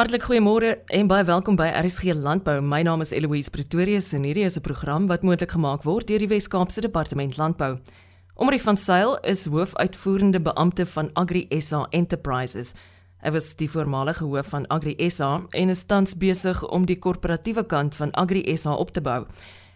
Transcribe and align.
Hartlik 0.00 0.22
goeiemôre 0.24 0.78
en 0.96 1.08
baie 1.10 1.24
welkom 1.28 1.58
by 1.60 1.66
RSG 1.76 2.14
Landbou. 2.16 2.62
My 2.64 2.78
naam 2.80 3.02
is 3.04 3.10
Eloise 3.12 3.50
Pretorius 3.52 4.06
en 4.16 4.22
hierdie 4.24 4.46
is 4.48 4.56
'n 4.56 4.64
program 4.64 5.06
wat 5.08 5.20
moontlik 5.22 5.50
gemaak 5.52 5.82
word 5.84 6.06
deur 6.08 6.18
die 6.18 6.28
Wes-Kaapse 6.28 6.80
Departement 6.80 7.36
Landbou. 7.36 7.76
Omrie 8.34 8.62
van 8.62 8.76
Sail 8.76 9.18
is 9.22 9.44
hoofuitvoerende 9.44 10.40
beampte 10.40 10.86
van 10.86 11.10
Agri 11.12 11.46
SA 11.60 11.86
Enterprises. 11.90 12.72
Hy 13.22 13.30
was 13.30 13.54
die 13.54 13.70
voormalige 13.70 14.24
hoof 14.24 14.46
van 14.46 14.66
Agri 14.66 15.10
SA 15.10 15.42
en 15.50 15.68
is 15.68 15.84
tans 15.84 16.16
besig 16.16 16.68
om 16.68 16.86
die 16.86 16.98
korporatiewe 16.98 17.66
kant 17.66 17.94
van 17.94 18.10
Agri 18.12 18.56
SA 18.56 18.72
op 18.72 18.90
te 18.90 19.00
bou. 19.00 19.26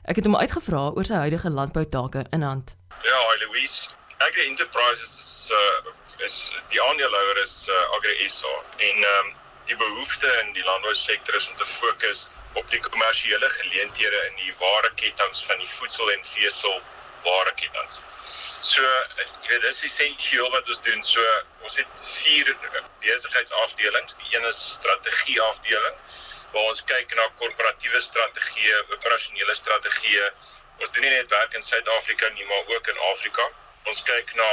Ek 0.04 0.16
het 0.16 0.24
hom 0.24 0.36
uitgevra 0.36 0.90
oor 0.96 1.04
sy 1.04 1.14
huidige 1.14 1.50
landboutake 1.50 2.24
in 2.30 2.42
hand. 2.42 2.76
Ja, 3.02 3.20
Eloise, 3.36 3.90
Agri 4.18 4.48
Enterprises 4.48 5.50
uh, 5.52 6.24
is 6.24 6.52
die 6.68 6.82
aandeelhouer 6.82 7.42
is 7.42 7.68
uh, 7.68 7.96
Agri 7.96 8.28
SA 8.28 8.62
en 8.78 8.96
um, 8.96 9.43
die 9.68 9.76
behoefte 9.76 10.30
in 10.42 10.52
die 10.56 10.64
landbousektor 10.64 11.34
is 11.34 11.48
om 11.48 11.56
te 11.56 11.66
fokus 11.66 12.28
op 12.54 12.70
die 12.70 12.80
kommersiële 12.80 13.48
geleenthede 13.58 14.24
in 14.30 14.36
die 14.42 14.54
ware 14.60 14.90
ketTINGS 15.00 15.44
van 15.48 15.58
die 15.58 15.70
voedsel 15.76 16.10
en 16.12 16.24
vesel 16.24 16.82
ware 17.24 17.54
ketTINGS. 17.60 18.00
So, 18.64 18.82
jy 19.44 19.50
weet, 19.50 19.64
dis 19.64 19.82
essensieel 19.88 20.50
wat 20.52 20.68
ons 20.72 20.80
doen. 20.86 21.02
So, 21.04 21.24
ons 21.66 21.74
het 21.76 22.04
vier 22.18 22.52
besigheidsafdelings. 23.04 24.16
Die 24.20 24.36
een 24.36 24.46
is 24.48 24.60
strategie 24.70 25.40
afdeling 25.48 25.98
waar 26.54 26.70
ons 26.70 26.84
kyk 26.86 27.10
na 27.18 27.26
korporatiewe 27.40 28.00
strategieë, 28.00 28.78
operasionele 28.94 29.56
strategieë. 29.58 30.28
Ons 30.78 30.94
doen 30.94 31.04
nie 31.04 31.12
net 31.16 31.32
werk 31.34 31.56
in 31.58 31.66
Suid-Afrika 31.66 32.30
nie, 32.36 32.46
maar 32.50 32.72
ook 32.76 32.88
in 32.92 33.02
Afrika. 33.10 33.48
Ons 33.90 34.02
kyk 34.06 34.32
na 34.38 34.48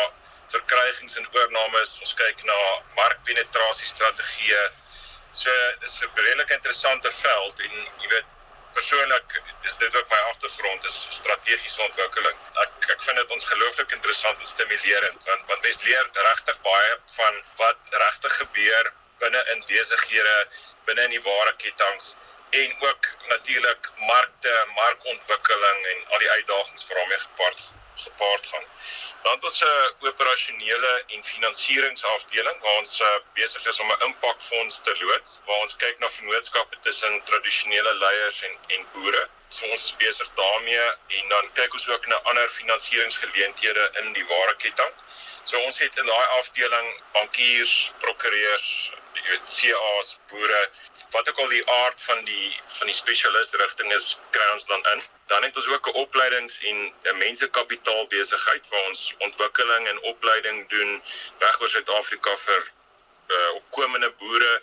verkrygings 0.51 1.15
en 1.21 1.27
oornames, 1.37 1.93
ons 2.03 2.13
kyk 2.19 2.41
na 2.47 2.57
markpenetrasie 2.97 3.87
strategieë, 3.93 4.63
So 5.33 5.51
dis 5.79 5.95
'n 6.01 6.09
redelik 6.13 6.49
interessante 6.49 7.11
veld 7.11 7.59
en 7.59 7.73
jy 8.03 8.07
weet 8.13 8.29
persoonlik 8.75 9.41
dis 9.61 9.77
dit 9.77 9.95
ook 9.95 10.09
my 10.09 10.19
agtergrond 10.31 10.85
is 10.85 10.97
strategiese 11.09 11.81
ontwikkeling. 11.81 12.37
Ek 12.63 12.89
ek 12.95 13.03
vind 13.07 13.17
dit 13.21 13.31
ons 13.35 13.47
gelooflik 13.51 13.91
interessant 13.91 14.39
en 14.39 14.51
stimulerend 14.53 15.23
want 15.29 15.47
want 15.47 15.61
mens 15.67 15.81
leer 15.87 16.09
regtig 16.27 16.61
baie 16.67 16.97
van 17.19 17.43
wat 17.63 17.95
regtig 18.03 18.37
gebeur 18.43 18.93
binne 19.23 19.43
in 19.53 19.63
besighede, 19.71 20.37
binne 20.85 21.03
in 21.07 21.15
die 21.15 21.25
ware 21.27 21.55
ketTINGS 21.63 22.15
en 22.61 22.75
ook 22.87 23.07
natuurlik 23.33 23.91
markte, 23.95 24.55
markontwikkeling 24.75 25.85
en 25.93 26.07
al 26.07 26.25
die 26.25 26.31
uitdagings 26.31 26.87
waarmee 26.87 27.23
gepaard 27.27 27.67
gepaard 27.95 28.45
gaan. 28.45 28.65
Dan 29.21 29.33
het 29.33 29.43
ons 29.43 29.63
'n 29.63 30.07
operasionele 30.07 31.03
en 31.07 31.23
finansieringsafdeling 31.23 32.61
waar 32.61 32.77
ons 32.77 33.01
uh, 33.01 33.07
besig 33.33 33.65
is 33.65 33.79
om 33.79 33.91
'n 33.91 34.03
impakfonds 34.05 34.81
te 34.81 34.95
loods 34.99 35.39
waar 35.45 35.59
ons 35.65 35.75
kyk 35.75 35.99
na 35.99 36.09
vennootskappe 36.09 36.79
tussen 36.79 37.23
tradisionele 37.23 37.93
leiers 37.93 38.41
en 38.41 38.57
en 38.67 38.87
boere. 38.93 39.29
So 39.47 39.65
ons 39.65 39.83
is 39.83 39.95
besig 39.95 40.29
daarmee 40.33 40.87
en 41.07 41.29
dan 41.29 41.51
kyk 41.53 41.73
ons 41.73 41.87
ook 41.87 42.05
na 42.05 42.15
ander 42.15 42.49
finansieringsgeleenthede 42.49 43.89
in 44.01 44.13
die 44.13 44.25
ware 44.25 44.55
ketting. 44.55 44.93
So 45.43 45.59
ons 45.59 45.77
het 45.77 45.97
in 45.97 46.05
daai 46.05 46.27
afdeling 46.39 47.01
bankiers, 47.11 47.91
prokureurs, 47.99 48.91
jy 49.15 49.23
weet 49.29 49.53
CA's, 49.57 50.17
boere, 50.31 50.61
wat 51.11 51.29
ook 51.29 51.39
al 51.43 51.47
die 51.47 51.63
aard 51.69 52.01
van 52.01 52.23
die 52.25 52.49
van 52.77 52.91
die 52.91 52.95
spesialist 52.95 53.55
rigting 53.61 53.93
is, 53.93 54.19
kry 54.35 54.47
ons 54.53 54.65
dan 54.65 54.85
in. 54.93 55.01
Dan 55.31 55.43
het 55.43 55.55
ons 55.55 55.67
ook 55.67 55.87
'n 55.87 55.99
opleidings 56.03 56.59
en 56.71 56.93
'n 57.11 57.17
mensekapitaal 57.17 58.07
besigheid 58.07 58.69
waar 58.69 58.87
ons 58.87 59.15
ontwikkeling 59.17 59.87
en 59.87 60.01
opleiding 60.13 60.69
doen 60.69 61.01
reg 61.39 61.61
oor 61.61 61.69
Suid-Afrika 61.69 62.37
vir 62.37 62.71
uh, 63.27 63.51
opkomende 63.53 64.11
boere. 64.11 64.61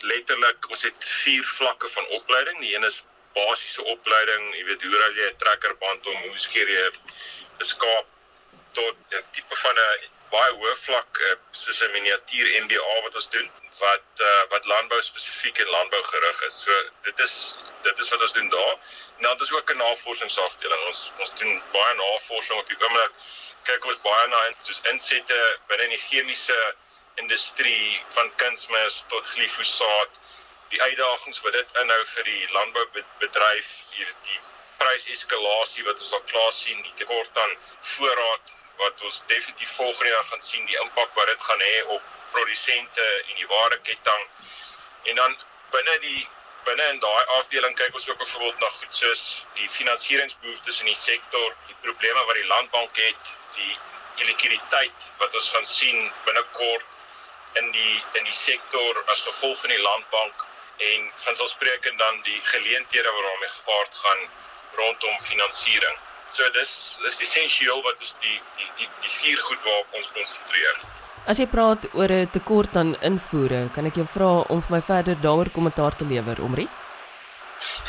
Letterlik, 0.00 0.70
ons 0.70 0.82
het 0.82 1.04
vier 1.04 1.44
vlakke 1.44 1.88
van 1.88 2.06
opleiding. 2.06 2.60
Die 2.60 2.74
een 2.74 2.84
is 2.84 3.04
basiese 3.34 3.84
opleiding, 3.84 4.54
jy 4.54 4.64
weet 4.64 4.82
hoe 4.82 4.98
raai 4.98 5.14
jy 5.14 5.30
'n 5.30 5.36
trekkerband 5.36 6.06
om, 6.06 6.16
hoe 6.16 6.38
skeer 6.38 6.68
jy 6.68 6.90
'n 7.58 7.64
skaap 7.64 8.06
tot 8.72 8.96
'n 9.10 9.24
tipe 9.30 9.56
van 9.56 9.74
'n 9.74 10.10
baie 10.34 10.54
hoë 10.60 10.74
vlak 10.86 11.20
uh, 11.26 11.34
soos 11.62 11.80
'n 11.86 11.92
miniatuur 11.96 12.48
MBA 12.64 12.94
wat 13.06 13.20
ons 13.20 13.30
doen 13.36 13.50
wat 13.78 14.22
uh, 14.28 14.42
wat 14.52 14.66
landbou 14.72 15.00
spesifiek 15.02 15.58
en 15.58 15.70
landbou 15.76 16.02
gerig 16.10 16.42
is. 16.48 16.60
So 16.66 16.72
dit 17.06 17.18
is 17.26 17.56
dit 17.86 17.98
is 18.04 18.10
wat 18.14 18.22
ons 18.26 18.32
doen 18.38 18.48
daar. 18.48 18.76
Nou 19.24 19.32
dit 19.36 19.46
is 19.46 19.52
ook 19.52 19.72
'n 19.74 19.82
navorsingsafdeling. 19.82 20.82
Ons 20.90 21.02
ons 21.18 21.34
doen 21.40 21.62
baie 21.72 21.94
navorsing 22.00 22.58
op 22.58 22.72
die 22.72 22.80
oomblik. 22.80 23.12
Kyk 23.70 23.84
ons 23.90 24.00
baie 24.06 24.26
na 24.28 24.40
soos 24.58 24.82
insette 24.92 25.40
binne 25.68 25.88
die 25.88 26.02
chemiese 26.06 26.58
industrie 27.22 28.02
van 28.16 28.34
kunsmis 28.42 29.04
tot 29.12 29.26
glifosaat. 29.26 30.20
Die 30.68 30.82
uitdagings 30.82 31.40
wat 31.40 31.52
dit 31.52 31.78
inhou 31.82 32.02
vir 32.14 32.24
die 32.24 32.48
landboubedryf, 32.52 33.70
hier 33.90 34.12
die 34.28 34.40
pryseskalasie 34.78 35.84
wat 35.84 36.00
ons 36.00 36.12
al 36.12 36.22
klaar 36.32 36.52
sien, 36.52 36.82
die 36.82 36.96
tekort 37.02 37.38
aan 37.38 37.56
voorraad 37.80 38.54
wat 38.76 39.02
ons 39.02 39.22
definitief 39.26 39.74
volgende 39.76 40.12
jaar 40.12 40.24
gaan 40.30 40.42
sien, 40.42 40.66
die 40.66 40.78
impak 40.82 41.14
wat 41.14 41.26
dit 41.26 41.42
gaan 41.48 41.60
hê 41.60 41.82
op 41.96 42.02
produsente 42.32 43.04
en 43.28 43.34
die 43.34 43.46
ware 43.46 43.78
ketting. 43.88 44.24
En 45.10 45.20
dan 45.22 45.36
binne 45.70 45.98
die 46.06 46.28
binne 46.64 46.84
in 46.94 47.00
daai 47.00 47.24
afdeling 47.38 47.74
kyk 47.76 47.96
ons 47.98 48.08
ook 48.08 48.18
byvoorbeeld 48.18 48.60
na 48.60 48.68
goed 48.78 48.94
soos 48.94 49.22
die 49.58 49.68
finansieringsbehoeftes 49.68 50.80
in 50.80 50.88
die 50.92 51.00
sektor, 51.00 51.56
die 51.68 51.76
probleme 51.82 52.24
wat 52.28 52.38
die 52.40 52.46
landbank 52.52 53.00
het, 53.06 53.34
die 53.58 53.74
likwiditeit 54.22 55.08
wat 55.18 55.34
ons 55.34 55.50
gaan 55.52 55.66
sien 55.68 56.00
binnekort 56.24 56.86
in 57.60 57.70
die 57.76 57.94
in 58.18 58.24
die 58.24 58.36
sektor 58.36 59.02
as 59.12 59.22
gevolg 59.28 59.60
van 59.60 59.74
die 59.74 59.82
landbank 59.82 60.46
en 60.88 61.10
vanselfsprekend 61.26 61.98
dan 61.98 62.22
die 62.28 62.40
geleenthede 62.52 63.12
wat 63.16 63.28
daarmee 63.28 63.52
gepaard 63.58 64.00
gaan 64.06 64.24
rondom 64.80 65.20
finansiering. 65.20 65.98
So 66.34 66.50
dis 66.50 66.70
dis 67.02 67.18
essensieel 67.26 67.82
wat 67.86 68.00
is 68.02 68.14
die 68.22 68.38
die 68.58 68.70
die 68.78 68.88
die 69.02 69.10
vier 69.16 69.42
goed 69.48 69.60
waarop 69.62 69.98
ons 69.98 70.08
konsentreer. 70.14 70.78
As 71.30 71.38
jy 71.40 71.46
praat 71.52 71.86
oor 71.98 72.12
'n 72.14 72.30
tekort 72.36 72.74
aan 72.80 72.96
invoere, 73.10 73.60
kan 73.74 73.86
ek 73.90 74.00
jou 74.00 74.06
vra 74.14 74.32
om 74.54 74.62
vir 74.64 74.72
my 74.76 74.80
verder 74.88 75.20
daaroor 75.26 75.50
kommentaar 75.58 75.94
te 76.00 76.08
lewer, 76.12 76.42
Omri? 76.46 76.66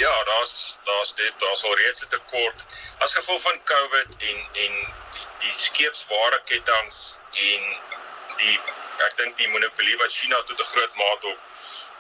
Ja, 0.04 0.14
daar's 0.30 0.76
daar's 0.90 1.14
dit, 1.22 1.34
daar's 1.44 1.64
al 1.64 1.76
reeds 1.76 2.04
'n 2.06 2.12
tekort 2.18 2.66
as 3.08 3.16
gevolg 3.18 3.42
van 3.42 3.58
COVID 3.72 4.10
en 4.30 4.38
en 4.66 4.74
die, 5.16 5.26
die 5.44 5.56
skeepsware 5.66 6.40
ketTINGS 6.52 7.16
en 7.50 7.64
die 8.38 8.60
ek 9.08 9.18
dink 9.18 9.36
die 9.42 9.50
monopolie 9.56 9.98
wat 10.04 10.14
China 10.20 10.44
tot 10.44 10.60
'n 10.60 10.72
groot 10.74 10.96
mate 11.02 11.28
op 11.34 11.40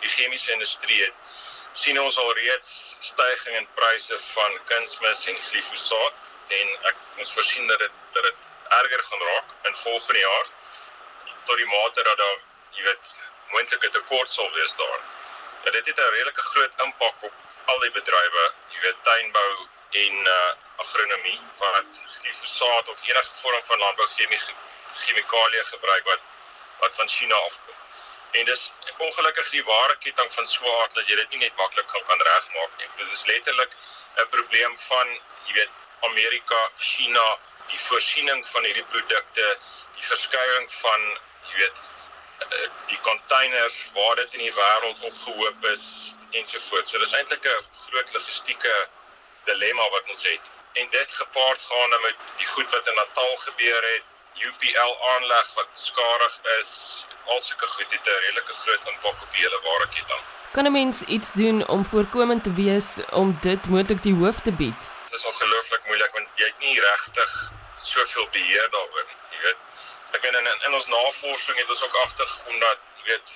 die 0.01 0.13
chemiese 0.17 0.51
industrie 0.51 1.01
het 1.01 1.15
sien 1.73 1.99
ons 1.99 2.17
al 2.17 2.33
reeds 2.33 2.95
stygings 2.99 3.57
in 3.59 3.67
pryse 3.81 4.19
van 4.19 4.59
kunsmis 4.71 5.27
en 5.27 5.41
glifosaat 5.49 6.33
en 6.47 6.67
ek 6.91 6.95
ons 7.17 7.33
voorsien 7.33 7.67
dat 7.67 7.79
dit 7.79 7.91
dat 8.17 8.23
dit 8.23 8.49
erger 8.79 9.03
gaan 9.03 9.23
raak 9.29 9.53
in 9.69 9.75
volgende 9.75 10.19
jaar 10.19 10.47
tot 11.43 11.57
die 11.57 11.65
mate 11.65 12.03
dat 12.03 12.17
daar 12.17 12.39
jy 12.77 12.83
weet 12.83 13.13
moontlike 13.53 13.89
tekort 13.89 14.29
sal 14.29 14.51
wees 14.51 14.75
daar. 14.75 14.99
Ja, 15.63 15.71
dit 15.71 15.85
het 15.85 15.99
'n 15.99 16.11
redelike 16.17 16.41
groot 16.41 16.73
impak 16.85 17.23
op 17.29 17.33
al 17.65 17.79
die 17.79 17.91
bedrywe, 17.91 18.51
jy 18.69 18.79
weet 18.79 19.03
tuinbou 19.03 19.67
en 19.89 20.15
uh 20.37 20.53
agronomie 20.83 21.39
wat 21.57 21.99
glifosaat 22.19 22.89
of 22.89 23.03
enige 23.03 23.31
vorm 23.41 23.63
van 23.63 23.79
landbouchemie 23.79 24.39
chemikalieë 24.93 25.65
gebruik 25.65 26.03
wat 26.03 26.19
wat 26.79 26.95
van 26.95 27.07
China 27.07 27.35
afkom. 27.35 27.75
En 28.31 28.45
dis 28.45 28.73
ongelukkig 28.97 29.49
die 29.49 29.63
ware 29.63 29.95
ketting 29.97 30.33
van 30.33 30.45
swaar 30.45 30.89
dat 30.93 31.07
jy 31.07 31.15
dit 31.15 31.29
nie 31.29 31.39
net 31.45 31.55
maklik 31.55 31.87
kan 31.87 32.03
kan 32.09 32.21
regmaak 32.21 32.77
nie. 32.77 32.89
Dit 32.95 33.11
is 33.11 33.25
letterlik 33.25 33.77
'n 34.17 34.29
probleem 34.29 34.77
van 34.77 35.07
jy 35.45 35.53
weet 35.53 35.69
Amerika, 36.01 36.69
China, 36.77 37.37
die 37.67 37.79
voorsiening 37.79 38.45
van 38.47 38.63
hierdie 38.63 38.85
produkte, 38.91 39.57
die 39.95 40.05
verskuiwing 40.07 40.67
van 40.71 41.05
jy 41.49 41.61
weet 41.61 41.79
eh, 42.49 42.67
die 42.91 42.99
containers 43.01 43.77
waar 43.93 44.15
dit 44.15 44.33
in 44.33 44.45
die 44.47 44.55
wêreld 44.57 45.07
opgehoop 45.09 45.65
is 45.71 46.13
ensovoorts. 46.31 46.91
So 46.91 46.99
dis 46.99 47.13
eintlik 47.13 47.45
'n 47.45 47.63
groot 47.87 48.13
logistieke 48.13 48.75
dilemma 49.45 49.89
wat 49.89 50.09
ons 50.09 50.23
het. 50.23 50.51
En 50.73 50.87
dit 50.89 51.11
gepaard 51.11 51.61
gaan 51.69 52.01
met 52.01 52.15
die 52.37 52.47
goed 52.47 52.71
wat 52.71 52.87
in 52.87 52.95
Natal 52.95 53.35
gebeur 53.35 53.83
het, 53.93 54.03
UPL 54.47 54.93
aanleg 55.13 55.53
wat 55.53 55.69
skadig 55.73 56.39
is, 56.59 56.71
al 57.25 57.39
sulke 57.39 57.67
goed 57.67 57.91
het 57.91 58.07
'n 58.07 58.19
redelike 58.25 58.53
groot 58.53 58.87
impak 58.93 59.21
op 59.21 59.31
die 59.31 59.41
hele 59.41 59.59
ware 59.63 59.87
ketting. 59.87 60.21
Kan 60.51 60.65
'n 60.65 60.71
mens 60.71 61.01
iets 61.01 61.31
doen 61.31 61.67
om 61.67 61.85
voorkomend 61.85 62.43
te 62.43 62.53
wees 62.53 62.99
om 63.11 63.37
dit 63.41 63.65
moontlik 63.69 64.03
die 64.03 64.13
hoof 64.13 64.39
te 64.39 64.51
bied? 64.51 64.94
Is 65.15 65.25
ongelooflik 65.31 65.85
moeilik 65.89 66.11
want 66.17 66.39
jy 66.41 66.47
het 66.49 66.63
nie 66.63 66.79
regtig 66.87 67.35
soveel 67.83 68.27
beheer 68.33 68.67
daaroor 68.73 69.05
nie, 69.11 69.19
jy 69.31 69.39
weet 69.43 70.17
ek 70.17 70.25
meen 70.25 70.37
in 70.41 70.65
in 70.67 70.75
ons 70.79 70.87
navorsing 70.91 71.57
het 71.59 71.71
ons 71.75 71.83
ook 71.87 71.95
agtergekom 72.01 72.59
dat 72.59 72.83
jy 72.99 73.07
weet 73.11 73.33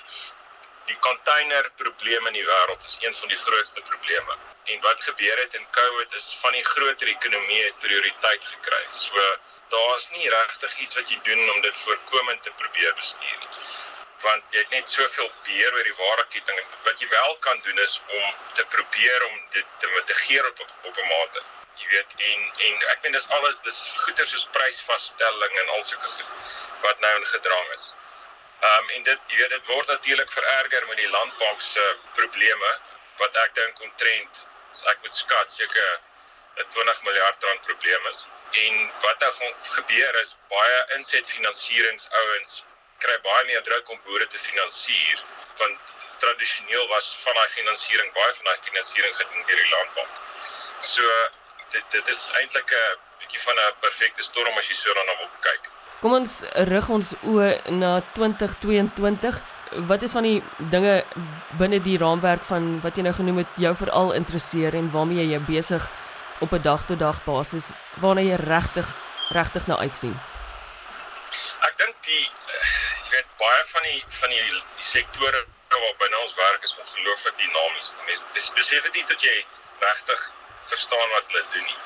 die 0.90 0.98
container 1.06 1.70
probleem 1.82 2.28
in 2.28 2.38
die 2.40 2.46
wêreld 2.46 2.86
is 2.86 2.98
een 3.02 3.14
van 3.16 3.32
die 3.34 3.38
grootste 3.38 3.82
probleme. 3.90 4.38
En 4.74 4.82
wat 4.86 5.04
gebeur 5.10 5.42
het 5.44 5.54
in 5.60 5.68
COVID 5.78 6.16
is 6.22 6.30
van 6.42 6.58
die 6.58 6.66
groter 6.72 7.12
ekonomie 7.12 7.74
prioriteit 7.84 8.48
gekry. 8.54 8.82
So 8.92 9.28
daar's 9.76 10.10
nie 10.16 10.30
regtig 10.34 10.78
iets 10.86 10.98
wat 10.98 11.14
jy 11.14 11.20
doen 11.30 11.44
om 11.54 11.62
dit 11.68 11.78
voorkomend 11.84 12.44
te 12.44 12.56
probeer 12.64 12.98
bestuur 13.04 13.38
nie. 13.46 13.54
want 14.24 14.44
jy 14.52 14.60
het 14.60 14.72
net 14.76 14.90
soveel 14.92 15.30
beheer 15.46 15.76
oor 15.76 15.86
die 15.88 15.96
waardeketting. 16.00 16.58
Wat 16.88 17.00
jy 17.02 17.08
wel 17.12 17.38
kan 17.46 17.62
doen 17.68 17.80
is 17.86 18.02
om 18.08 18.26
te 18.58 18.66
probeer 18.76 19.26
om 19.30 19.38
dit 19.56 19.66
te 19.84 19.88
mitigeer 19.94 20.48
op 20.50 20.60
op 20.62 20.98
'n 20.98 21.08
mate. 21.14 21.44
Jy 21.80 21.88
weet 21.94 22.16
en 22.32 22.46
en 22.68 22.86
ek 22.94 23.02
meen 23.04 23.18
dis 23.18 23.30
alles 23.38 23.56
dis 23.68 23.80
goeder 24.04 24.28
soos 24.34 24.46
prysvasstelling 24.58 25.58
en 25.64 25.74
al 25.76 25.84
sulke 25.90 26.12
goed 26.16 26.54
wat 26.86 27.04
nou 27.06 27.16
in 27.22 27.28
gedrang 27.34 27.74
is. 27.78 27.90
Ehm 28.60 28.84
um, 28.84 28.90
en 28.98 29.04
dit 29.10 29.34
jy 29.34 29.42
weet 29.42 29.56
dit 29.56 29.74
word 29.74 29.92
natuurlik 29.94 30.32
vererger 30.38 30.88
met 30.92 31.02
die 31.04 31.12
landbank 31.18 31.62
se 31.72 31.86
probleme 32.20 32.72
wat 33.24 33.36
ek 33.46 33.56
dink 33.62 33.84
omtrent 33.88 34.46
so 34.72 34.88
ek 34.94 35.06
moet 35.06 35.22
skat 35.24 35.56
seker 35.60 35.92
'n 36.64 36.68
20 36.76 37.04
miljard 37.08 37.44
rand 37.44 37.62
probleem 37.68 38.08
is. 38.12 38.26
En 38.64 38.92
wat 39.06 39.20
nou 39.20 39.32
gaan 39.38 39.56
gebeur 39.78 40.20
is 40.22 40.36
baie 40.50 40.80
insetfinansieringsouens 40.98 42.10
ouens 42.24 42.64
kry 43.04 43.18
baie 43.26 43.44
meer 43.50 43.62
druk 43.68 43.92
om 43.94 44.02
boere 44.06 44.28
te 44.28 44.40
finansier 44.46 45.24
want 45.62 45.94
tradisioneel 46.24 46.88
was 46.94 47.08
van 47.24 47.38
daai 47.40 47.52
finansiering 47.56 48.12
baie 48.18 48.34
van 48.40 48.50
daai 48.50 48.64
finansiering 48.68 49.16
gedoen 49.20 49.46
deur 49.52 49.62
die 49.62 49.72
landbank. 49.76 50.12
So 50.94 51.14
dit 51.72 51.84
dit 51.92 52.08
is 52.08 52.22
eintlik 52.40 52.72
'n 52.72 52.98
bietjie 53.20 53.42
van 53.46 53.56
'n 53.56 53.74
perfekte 53.80 54.24
storm 54.24 54.58
as 54.58 54.68
jy 54.68 54.76
so 54.76 54.94
daarna 54.94 55.18
wil 55.18 55.30
kyk. 55.40 55.70
Kom 56.00 56.14
ons 56.14 56.44
rig 56.54 56.90
ons 56.90 57.14
oë 57.24 57.70
na 57.70 58.02
2022. 58.14 59.42
Wat 59.72 60.02
is 60.02 60.12
van 60.12 60.24
die 60.24 60.44
dinge 60.58 61.04
binne 61.60 61.80
die 61.82 61.98
raamwerk 61.98 62.44
van 62.44 62.82
wat 62.82 62.96
jy 62.96 63.04
nou 63.04 63.14
genoem 63.14 63.38
het 63.38 63.52
jou 63.56 63.76
veral 63.76 64.12
interesseer 64.12 64.76
en 64.76 64.92
waarmee 64.92 65.28
jy 65.28 65.40
besig 65.40 65.90
op 66.40 66.54
'n 66.54 66.62
dag 66.62 66.86
tot 66.86 67.00
dag 67.00 67.24
basis 67.24 67.72
waarna 68.02 68.22
jy 68.22 68.36
regtig 68.36 68.88
regtig 69.30 69.68
na 69.68 69.78
uitsien? 69.78 70.16
Ek 71.62 71.78
dink 71.78 71.96
die 72.02 72.24
jy 72.24 73.10
weet 73.12 73.30
baie 73.38 73.64
van 73.74 73.84
die 73.84 74.04
van 74.08 74.30
die, 74.30 74.44
die 74.78 74.90
sektore 74.96 75.46
waar 75.70 75.96
binne 76.00 76.18
ons 76.24 76.36
werk 76.36 76.64
is 76.64 76.76
ongelooflik 76.82 77.38
dinamies. 77.38 77.96
Mense 78.06 78.54
besef 78.56 78.92
dit 78.92 79.06
tot 79.08 79.22
jy 79.22 79.46
regtig 79.80 80.34
verstaan 80.62 81.10
wat 81.10 81.28
hulle 81.28 81.46
doen 81.54 81.64
nie. 81.64 81.78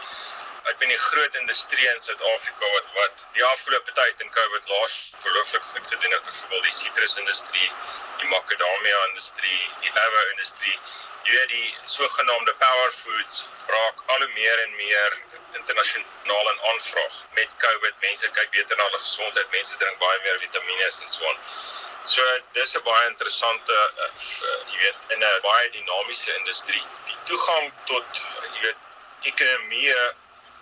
Ek 0.72 0.78
ben 0.80 0.88
die 0.88 0.98
groot 0.98 1.36
industrie 1.36 1.88
in 1.92 2.00
Suid-Afrika 2.02 2.70
wat 2.76 2.88
wat 2.98 3.24
die 3.38 3.44
afgelope 3.44 3.92
tyd 3.98 4.22
in 4.24 4.30
COVID 4.36 4.70
laas 4.72 4.94
ongelooflik 5.18 5.64
goed 5.72 5.88
gedoen 5.88 6.12
het, 6.16 6.24
byvoorbeeld 6.28 6.64
die 6.64 6.78
sitrusindustrie, 6.78 7.70
die 8.22 8.30
makadamia 8.32 9.02
industrie, 9.10 9.60
die 9.82 9.92
avocado 9.92 10.30
industrie. 10.36 10.78
Jy 11.24 11.36
weet 11.36 11.52
die 11.56 11.76
sogenaamde 11.96 12.54
power 12.64 12.92
foods 12.92 13.44
raak 13.68 14.04
al 14.16 14.26
hoe 14.26 14.32
meer 14.40 14.64
en 14.64 14.76
meer 14.76 15.20
internasionaal 15.60 16.50
in 16.54 16.64
aanvraag 16.72 17.20
met 17.34 17.54
COVID. 17.66 18.00
Mense 18.08 18.32
kyk 18.40 18.50
beter 18.56 18.78
na 18.78 18.88
hulle 18.88 19.04
gesondheid, 19.04 19.52
mense 19.52 19.78
drink 19.84 20.00
baie 20.02 20.24
meer 20.26 20.40
vitamiene 20.46 20.90
en 20.90 21.14
so 21.18 21.28
aan. 21.30 21.40
So 22.16 22.24
dis 22.56 22.76
'n 22.76 22.84
baie 22.88 23.06
interessante 23.12 23.76
uh, 24.08 24.10
jy 24.72 24.80
weet 24.88 25.12
in 25.16 25.24
'n 25.24 25.42
baie 25.42 25.70
dinamiese 25.78 26.36
industrie. 26.40 26.84
Die 27.12 27.20
toegang 27.32 27.72
tot 27.86 28.26
jy 28.56 28.68
weet 28.68 28.80
ekonomie 29.32 29.96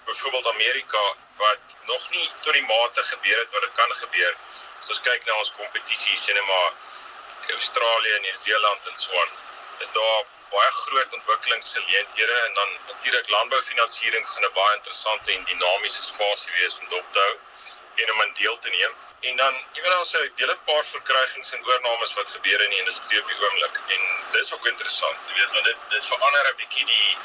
byvoorbeeld 0.06 0.48
Amerika 0.48 1.04
wat 1.36 1.78
nog 1.86 2.10
nie 2.10 2.32
tot 2.40 2.54
die 2.54 2.66
mate 2.66 3.04
gebeur 3.04 3.40
het 3.40 3.52
wat 3.52 3.62
dit 3.62 3.72
kan 3.74 3.96
gebeur. 4.04 4.36
As 4.80 4.90
ons 4.90 5.02
kyk 5.02 5.26
na 5.26 5.38
ons 5.38 5.54
kompetisie 5.58 6.18
sinema 6.18 6.62
Australië 7.52 8.14
en 8.16 8.22
Nieu-Seeland 8.22 8.88
en 8.88 8.96
so 8.96 9.22
aan, 9.22 9.32
is 9.80 9.92
daar 9.92 10.26
baie 10.52 10.72
groot 10.72 11.14
ontwikkelingsgeleenthede 11.14 12.34
en 12.48 12.54
dan 12.54 12.70
natuurlik 12.88 13.30
landboufinansiering 13.30 14.30
gaan 14.30 14.46
'n 14.46 14.54
baie 14.54 14.76
interessante 14.76 15.32
en 15.32 15.44
dinamiese 15.44 16.04
spasie 16.04 16.54
wees 16.60 16.80
om 16.80 16.88
dop 16.88 17.06
te 17.12 17.20
hou 17.20 17.40
en 17.96 18.12
om 18.12 18.22
aan 18.22 18.34
deel 18.34 18.58
te 18.60 18.70
neem. 18.70 19.11
En 19.22 19.36
dan 19.38 19.54
ewen 19.74 19.98
ons 19.98 20.14
'n 20.18 20.32
hele 20.36 20.58
paar 20.66 20.86
verkrygings 20.86 21.52
en 21.52 21.66
oornames 21.66 22.14
wat 22.14 22.30
gebeur 22.30 22.62
in 22.62 22.70
die 22.70 22.80
industrie 22.80 23.22
op 23.22 23.28
die 23.28 23.42
oomblik 23.42 23.80
en 23.88 24.02
dis 24.32 24.54
ook 24.54 24.66
interessant. 24.68 25.20
Jy 25.28 25.34
weet 25.34 25.54
want 25.54 25.66
dit 25.66 25.78
dit 25.90 26.06
verander 26.06 26.48
'n 26.48 26.56
bietjie 26.56 26.86
die 26.86 27.18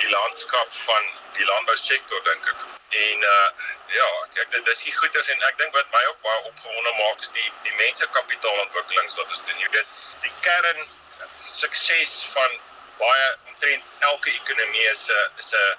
die 0.00 0.10
landskap 0.10 0.72
van 0.72 1.08
die 1.32 1.44
landbousektor 1.44 2.22
dink 2.24 2.46
ek. 2.52 2.60
En 3.04 3.24
uh 3.32 3.48
ja, 3.86 4.08
kyk 4.34 4.50
dit 4.50 4.64
dis 4.64 4.78
die 4.84 4.94
goeders 4.96 5.28
en 5.28 5.42
ek 5.48 5.58
dink 5.58 5.72
wat 5.78 5.90
my 5.96 6.04
ook 6.10 6.20
baie 6.28 6.44
opgewonde 6.52 6.92
maak 7.00 7.20
is 7.20 7.32
die 7.38 7.52
die 7.62 7.74
mense 7.82 8.08
kapitaalontwikkelings 8.18 9.14
wat 9.14 9.28
ons 9.28 9.42
doen. 9.48 9.58
Jy 9.64 9.70
weet, 9.76 9.98
die 10.20 10.32
kern 10.40 10.86
sukses 11.36 12.16
van 12.36 12.60
baie 12.98 13.28
omtrent 13.46 13.84
elke 13.98 14.30
ekonomie 14.30 14.88
is 14.94 15.06
'n 15.08 15.38
is 15.44 15.52
'n 15.52 15.76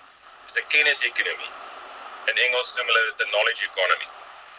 is 0.48 0.56
'n 0.56 0.68
kennisekonomie. 0.68 1.52
In 2.26 2.38
Engels 2.38 2.74
noem 2.76 2.88
hulle 2.88 3.06
dit 3.06 3.28
'n 3.28 3.30
knowledge 3.30 3.66
economy. 3.66 4.08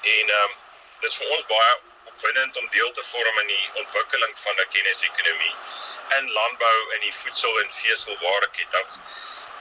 En 0.03 0.31
um, 0.43 0.61
dis 1.03 1.17
vir 1.21 1.35
ons 1.37 1.47
baie 1.51 1.75
opwindend 2.13 2.57
om 2.61 2.69
deel 2.75 2.91
te 2.99 3.05
vorm 3.11 3.39
in 3.43 3.53
die 3.53 3.69
ontwikkeling 3.83 4.35
van 4.45 4.61
'n 4.65 4.69
kennisekonomie 4.77 5.55
in 6.19 6.33
landbou 6.39 6.79
en 6.95 7.01
die 7.07 7.15
voedsel 7.21 7.61
en 7.61 7.71
veselwareketting. 7.81 8.89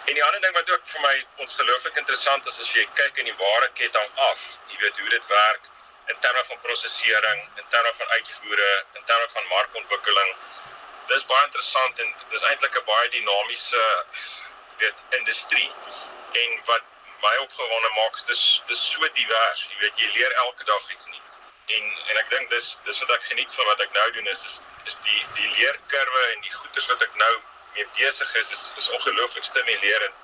En 0.06 0.14
die 0.14 0.24
ander 0.24 0.42
ding 0.42 0.54
wat 0.54 0.70
ook 0.70 0.88
vir 0.94 1.02
my 1.02 1.16
ongelooflik 1.46 1.98
interessant 2.04 2.46
is 2.54 2.60
as 2.60 2.74
jy 2.78 2.88
kyk 3.02 3.18
in 3.18 3.30
die 3.32 3.38
wareketting 3.44 4.10
af, 4.30 4.40
jy 4.72 4.78
weet 4.86 4.98
hoe 5.00 5.10
dit 5.10 5.28
werk 5.28 5.70
in 6.08 6.20
terme 6.20 6.44
van 6.44 6.60
prosesering, 6.60 7.50
in 7.58 7.68
terme 7.70 7.94
van 7.94 8.10
uitvoere, 8.18 8.72
in 8.94 9.04
terme 9.06 9.30
van 9.36 9.48
markontwikkeling 9.48 10.36
dis 11.12 11.26
baie 11.30 11.46
interessant 11.48 12.00
en 12.04 12.14
dis 12.34 12.44
eintlik 12.50 12.78
'n 12.80 12.86
baie 12.90 13.10
dinamiese 13.16 13.84
weet 14.82 15.04
industrie 15.20 15.70
en 16.44 16.60
wat 16.70 16.91
my 17.24 17.36
opgewonde 17.44 17.90
maak 17.96 18.16
is 18.16 18.26
dis 18.32 18.44
dis 18.68 18.84
so 18.92 19.10
divers 19.20 19.64
jy 19.70 19.78
weet 19.84 20.02
jy 20.04 20.10
leer 20.16 20.38
elke 20.46 20.64
dag 20.70 20.90
iets 20.96 21.08
nuuts. 21.14 21.38
En 21.78 21.84
en 22.12 22.22
ek 22.24 22.30
dink 22.34 22.50
dis 22.50 22.70
dis 22.88 23.02
wat 23.04 23.14
ek 23.18 23.28
geniet 23.30 23.54
van 23.58 23.70
wat 23.72 23.84
ek 23.86 23.94
nou 23.98 24.08
doen 24.18 24.28
is 24.34 24.42
is, 24.50 24.56
is 24.90 24.98
die 25.08 25.22
die 25.40 25.50
leerkurwe 25.58 26.24
en 26.34 26.42
die 26.48 26.56
goeders 26.58 26.90
wat 26.94 27.06
ek 27.08 27.16
nou 27.24 27.34
mee 27.76 27.88
besig 28.00 28.36
is 28.42 28.52
is, 28.58 28.64
is 28.84 28.90
ongelooflik 28.98 29.48
stimulerend. 29.48 30.16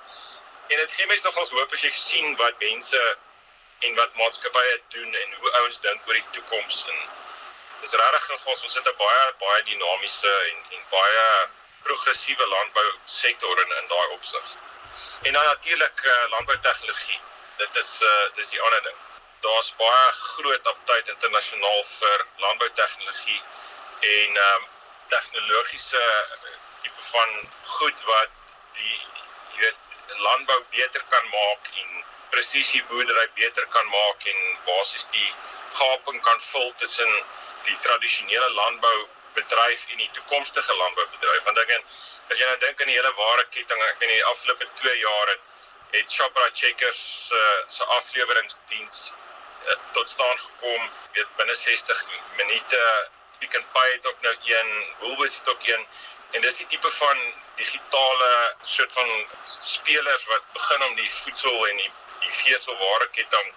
En 0.68 0.76
dit 0.82 0.92
gee 0.96 1.06
my 1.06 1.18
nogals 1.24 1.54
hoop 1.56 1.72
as 1.72 1.84
jy 1.86 1.92
sien 2.00 2.36
wat 2.42 2.58
mense 2.64 3.04
en 3.86 3.94
wat 4.00 4.14
maatskappye 4.20 4.80
doen 4.96 5.14
en 5.22 5.38
hoe 5.40 5.52
ouens 5.60 5.80
dink 5.86 6.06
oor 6.06 6.18
die 6.18 6.30
toekoms 6.36 6.84
en 6.92 6.98
dis 7.80 7.94
regtig 8.02 8.28
nogals 8.34 8.64
ons 8.68 8.74
het 8.80 8.88
'n 8.92 8.96
baie 9.02 9.24
baie 9.44 9.62
dinamiese 9.70 10.34
en 10.50 10.58
en 10.76 10.84
baie 10.90 11.26
progressiewe 11.86 12.46
landbou 12.54 12.88
sektor 13.04 13.60
in 13.64 13.76
in 13.80 13.86
daai 13.94 14.08
opsig. 14.16 14.56
En 15.22 15.32
dan 15.32 15.44
natuurlik 15.44 16.00
uh, 16.04 16.24
landboutegnologie. 16.30 17.20
Dit 17.56 17.76
is 17.76 18.02
uh, 18.02 18.34
dis 18.34 18.48
die 18.48 18.60
ander 18.60 18.82
ding. 18.82 18.96
Daar's 19.40 19.74
baie 19.76 20.12
groot 20.12 20.66
aptyd 20.66 21.08
internasionaal 21.08 21.84
vir 21.92 22.26
landboutegnologie 22.36 23.42
en 24.00 24.36
ehm 24.36 24.54
um, 24.56 24.66
tegnologiese 25.08 26.02
tipe 26.80 27.02
van 27.10 27.30
goed 27.62 28.02
wat 28.04 28.56
die 28.72 28.98
jy 29.54 29.60
weet 29.60 30.18
landbou 30.26 30.58
beter 30.70 31.04
kan 31.14 31.28
maak 31.34 31.70
en 31.82 32.04
presisie 32.30 32.82
boerdery 32.90 33.26
beter 33.40 33.66
kan 33.76 33.88
maak 33.94 34.26
en 34.32 34.42
basies 34.66 35.06
die 35.14 35.30
gaping 35.78 36.20
kan 36.28 36.40
vul 36.50 36.72
tussen 36.82 37.14
die 37.68 37.78
tradisionele 37.86 38.50
landboubedryf 39.38 39.86
en 39.90 39.96
die 39.96 40.10
toekomstige 40.12 40.74
landboubedryf. 40.74 41.42
Want 41.42 41.58
ek 41.58 41.68
en 41.68 41.82
as 42.30 42.38
jy 42.38 42.46
nou 42.46 42.58
dink 42.58 42.80
aan 42.80 42.90
die 42.90 42.96
hele 42.96 43.12
ware 43.14 43.44
ketting 43.50 43.82
ek 43.82 44.00
weet 44.00 44.10
in 44.10 44.16
die 44.16 44.24
afgelope 44.24 44.66
2 44.74 44.98
jaar 44.98 45.28
het 45.28 45.40
het 45.90 46.12
Shoprite 46.12 46.50
Checkers 46.54 47.00
se 47.28 47.34
uh, 47.34 47.62
se 47.66 47.84
afleweringsdiens 47.84 49.12
uh, 49.66 49.76
tot 49.92 50.08
staan 50.08 50.38
gekom. 50.38 50.90
Weet 51.14 51.36
binne 51.36 51.54
60 51.54 52.02
minute 52.36 52.80
Pick 53.38 53.54
n 53.56 53.64
Pay 53.72 53.92
het 53.92 54.06
ook 54.06 54.20
nou 54.20 54.34
een 54.44 54.70
Woolworths 55.00 55.38
het 55.38 55.48
ook 55.48 55.66
een. 55.66 55.86
En 56.30 56.40
dis 56.40 56.56
die 56.56 56.66
tipe 56.66 56.90
van 56.90 57.18
digitale 57.56 58.54
soort 58.60 58.92
van 58.92 59.26
spelers 59.44 60.24
wat 60.24 60.52
begin 60.52 60.82
om 60.82 60.94
die 60.94 61.10
voedsel 61.10 61.68
en 61.68 61.76
die 61.76 61.92
die 62.18 62.32
veselware 62.34 63.08
ketting 63.14 63.54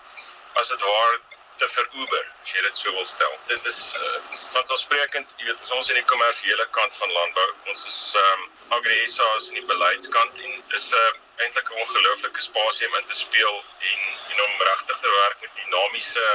as 0.53 0.69
dit 0.69 0.81
waar 0.81 1.19
te 1.61 1.67
veroeber, 1.69 2.23
as 2.41 2.53
jy 2.55 2.61
dit 2.65 2.79
so 2.79 2.93
wil 2.95 3.05
stel. 3.05 3.33
Dit 3.49 3.65
is 3.69 3.79
uh, 3.97 4.19
van 4.53 4.71
ons 4.75 4.83
sprekend, 4.85 5.33
jy 5.39 5.49
weet, 5.49 5.65
ons 5.77 5.91
in 5.93 5.99
die 5.99 6.07
kommersiële 6.09 6.65
kant 6.77 6.97
van 7.01 7.13
landbou. 7.17 7.47
Ons 7.73 7.85
is 7.89 7.99
ehm 8.21 8.45
um, 8.45 8.47
AgriSA 8.77 9.27
is 9.37 9.49
in 9.51 9.59
die 9.59 9.67
beleidskant 9.69 10.39
en 10.45 10.55
dis 10.71 10.87
'n 10.89 10.97
uh, 10.97 11.01
eh, 11.09 11.43
eintlik 11.45 11.69
'n 11.69 11.81
ongelooflike 11.83 12.41
spasie 12.47 12.87
om 12.87 12.97
in 13.01 13.07
te 13.11 13.17
speel 13.25 13.55
en 13.91 13.99
en 14.31 14.43
om 14.45 14.63
regtig 14.71 14.97
te 15.03 15.11
werk 15.17 15.41
met 15.41 15.59
dinamiese 15.63 16.27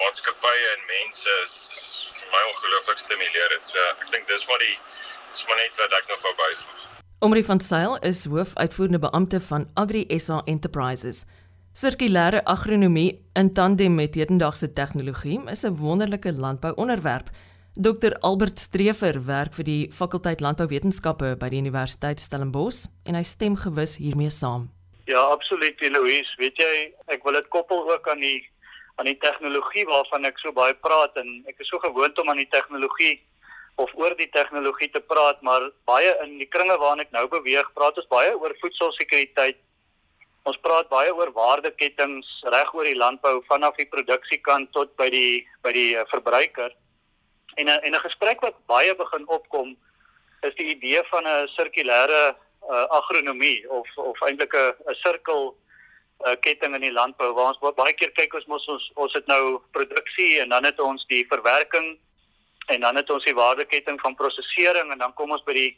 maatskappye 0.00 0.68
en 0.74 0.86
mense 0.86 1.34
is, 1.44 1.54
is 1.76 1.84
vir 2.18 2.32
my 2.34 2.42
ongelooflik 2.52 2.98
stimulerend. 3.04 3.66
So 3.66 3.78
ek 3.90 4.10
dink 4.14 4.26
dis 4.32 4.46
maar 4.48 4.64
die 4.64 4.78
dis 5.32 5.46
maar 5.46 5.60
net 5.62 5.78
wat 5.82 6.00
ek 6.00 6.08
nog 6.08 6.26
wou 6.26 6.34
byvoeg. 6.40 6.88
Omri 7.22 7.44
van 7.44 7.60
Sail 7.60 7.96
is 8.10 8.24
hoofuitvoerende 8.24 8.98
beampte 8.98 9.40
van 9.40 9.70
AgriSA 9.74 10.42
Enterprises. 10.44 11.24
Sirkulêre 11.72 12.42
agronomie 12.44 13.22
in 13.32 13.48
tandem 13.56 13.94
met 13.96 14.14
hedendaagse 14.14 14.68
tegnologie 14.76 15.38
is 15.48 15.64
'n 15.64 15.76
wonderlike 15.76 16.32
landbouonderwerp. 16.32 17.28
Dr 17.72 18.12
Albert 18.20 18.58
Strever 18.58 19.24
werk 19.24 19.54
vir 19.54 19.64
die 19.64 19.90
fakulteit 19.90 20.40
landbouwetenskappe 20.40 21.36
by 21.40 21.48
die 21.48 21.60
Universiteit 21.64 22.20
Stellenbosch 22.20 22.84
en 23.06 23.14
hy 23.14 23.22
stem 23.22 23.56
gewis 23.56 23.96
hiermee 23.96 24.30
saam. 24.30 24.68
Ja, 25.06 25.20
absoluut, 25.20 25.80
Eloise. 25.80 26.36
Weet 26.36 26.56
jy, 26.56 26.92
ek 27.06 27.24
wil 27.24 27.32
dit 27.32 27.48
koppel 27.48 27.90
ook 27.90 28.08
aan 28.08 28.20
die 28.20 28.44
aan 28.96 29.06
die 29.06 29.18
tegnologie 29.18 29.86
waarvan 29.86 30.24
ek 30.24 30.38
so 30.38 30.52
baie 30.52 30.74
praat 30.74 31.16
en 31.16 31.44
ek 31.48 31.56
is 31.58 31.68
so 31.68 31.78
gewoond 31.78 32.18
om 32.18 32.28
aan 32.28 32.36
die 32.36 32.52
tegnologie 32.52 33.18
of 33.76 33.90
oor 33.94 34.14
die 34.16 34.28
tegnologie 34.28 34.90
te 34.90 35.00
praat, 35.00 35.40
maar 35.40 35.70
baie 35.86 36.12
in 36.22 36.38
die 36.38 36.48
kringe 36.48 36.76
waarin 36.76 37.00
ek 37.00 37.12
nou 37.12 37.28
beweeg, 37.28 37.72
praat 37.72 37.96
ons 37.96 38.08
baie 38.08 38.36
oor 38.36 38.52
voedselsekuriteit. 38.60 39.56
Ons 40.42 40.58
praat 40.58 40.88
baie 40.90 41.10
oor 41.14 41.30
waardeketings 41.36 42.28
reg 42.50 42.74
oor 42.74 42.88
die 42.88 42.98
landbou 42.98 43.36
vanaf 43.46 43.76
die 43.78 43.86
produksiekant 43.86 44.72
tot 44.74 44.96
by 44.98 45.08
die 45.14 45.46
by 45.62 45.72
die 45.76 45.92
eh, 45.94 46.06
verbruiker. 46.10 46.72
En 47.56 47.68
'n 47.68 47.80
en 47.86 47.94
'n 47.94 48.06
gesprek 48.06 48.40
wat 48.40 48.58
baie 48.66 48.94
begin 48.94 49.28
opkom 49.28 49.76
is 50.42 50.54
die 50.54 50.74
idee 50.74 51.02
van 51.10 51.26
'n 51.26 51.48
sirkulêre 51.56 52.34
uh, 52.70 52.86
agronomie 52.98 53.70
of 53.70 53.88
of 53.96 54.20
eintlik 54.20 54.54
'n 54.54 54.74
'n 54.90 54.94
sirkel 55.04 55.54
uh, 56.26 56.36
ketting 56.40 56.74
in 56.74 56.80
die 56.80 56.92
landbou 56.92 57.32
waar 57.34 57.52
ons 57.52 57.74
baie 57.76 57.94
keer 57.94 58.12
kyk 58.12 58.34
ons 58.34 58.46
mos 58.46 58.66
ons 58.68 58.90
ons 58.94 59.12
het 59.12 59.26
nou 59.26 59.62
produksie 59.70 60.40
en 60.40 60.48
dan 60.48 60.64
het 60.64 60.80
ons 60.80 61.06
die 61.06 61.26
verwerking 61.26 61.98
en 62.66 62.80
dan 62.80 62.96
het 62.96 63.10
ons 63.10 63.24
die 63.24 63.34
waardeketting 63.34 64.00
van 64.00 64.14
prosesering 64.14 64.92
en 64.92 64.98
dan 64.98 65.14
kom 65.14 65.30
ons 65.30 65.44
by 65.44 65.52
die 65.52 65.72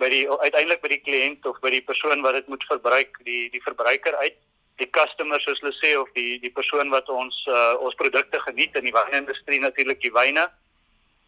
by 0.00 0.08
die 0.12 0.24
uiteindelik 0.28 0.82
by 0.82 0.90
die 0.92 1.02
kliënt 1.04 1.46
of 1.48 1.58
by 1.64 1.72
die 1.72 1.84
persoon 1.84 2.22
wat 2.24 2.36
dit 2.38 2.48
moet 2.52 2.64
verbruik, 2.68 3.16
die 3.24 3.46
die 3.54 3.62
verbruiker 3.64 4.16
uit, 4.22 4.36
die 4.80 4.88
customer 4.92 5.40
soos 5.40 5.60
hulle 5.62 5.74
sê 5.78 5.94
of 5.96 6.10
die 6.18 6.38
die 6.42 6.52
persoon 6.52 6.92
wat 6.92 7.08
ons 7.12 7.36
uh, 7.48 7.74
ons 7.80 7.96
produkte 8.00 8.40
geniet 8.44 8.76
in 8.76 8.88
die 8.88 8.94
wynindustrie 8.96 9.60
natuurlik 9.62 10.02
die 10.04 10.12
wyne. 10.12 10.48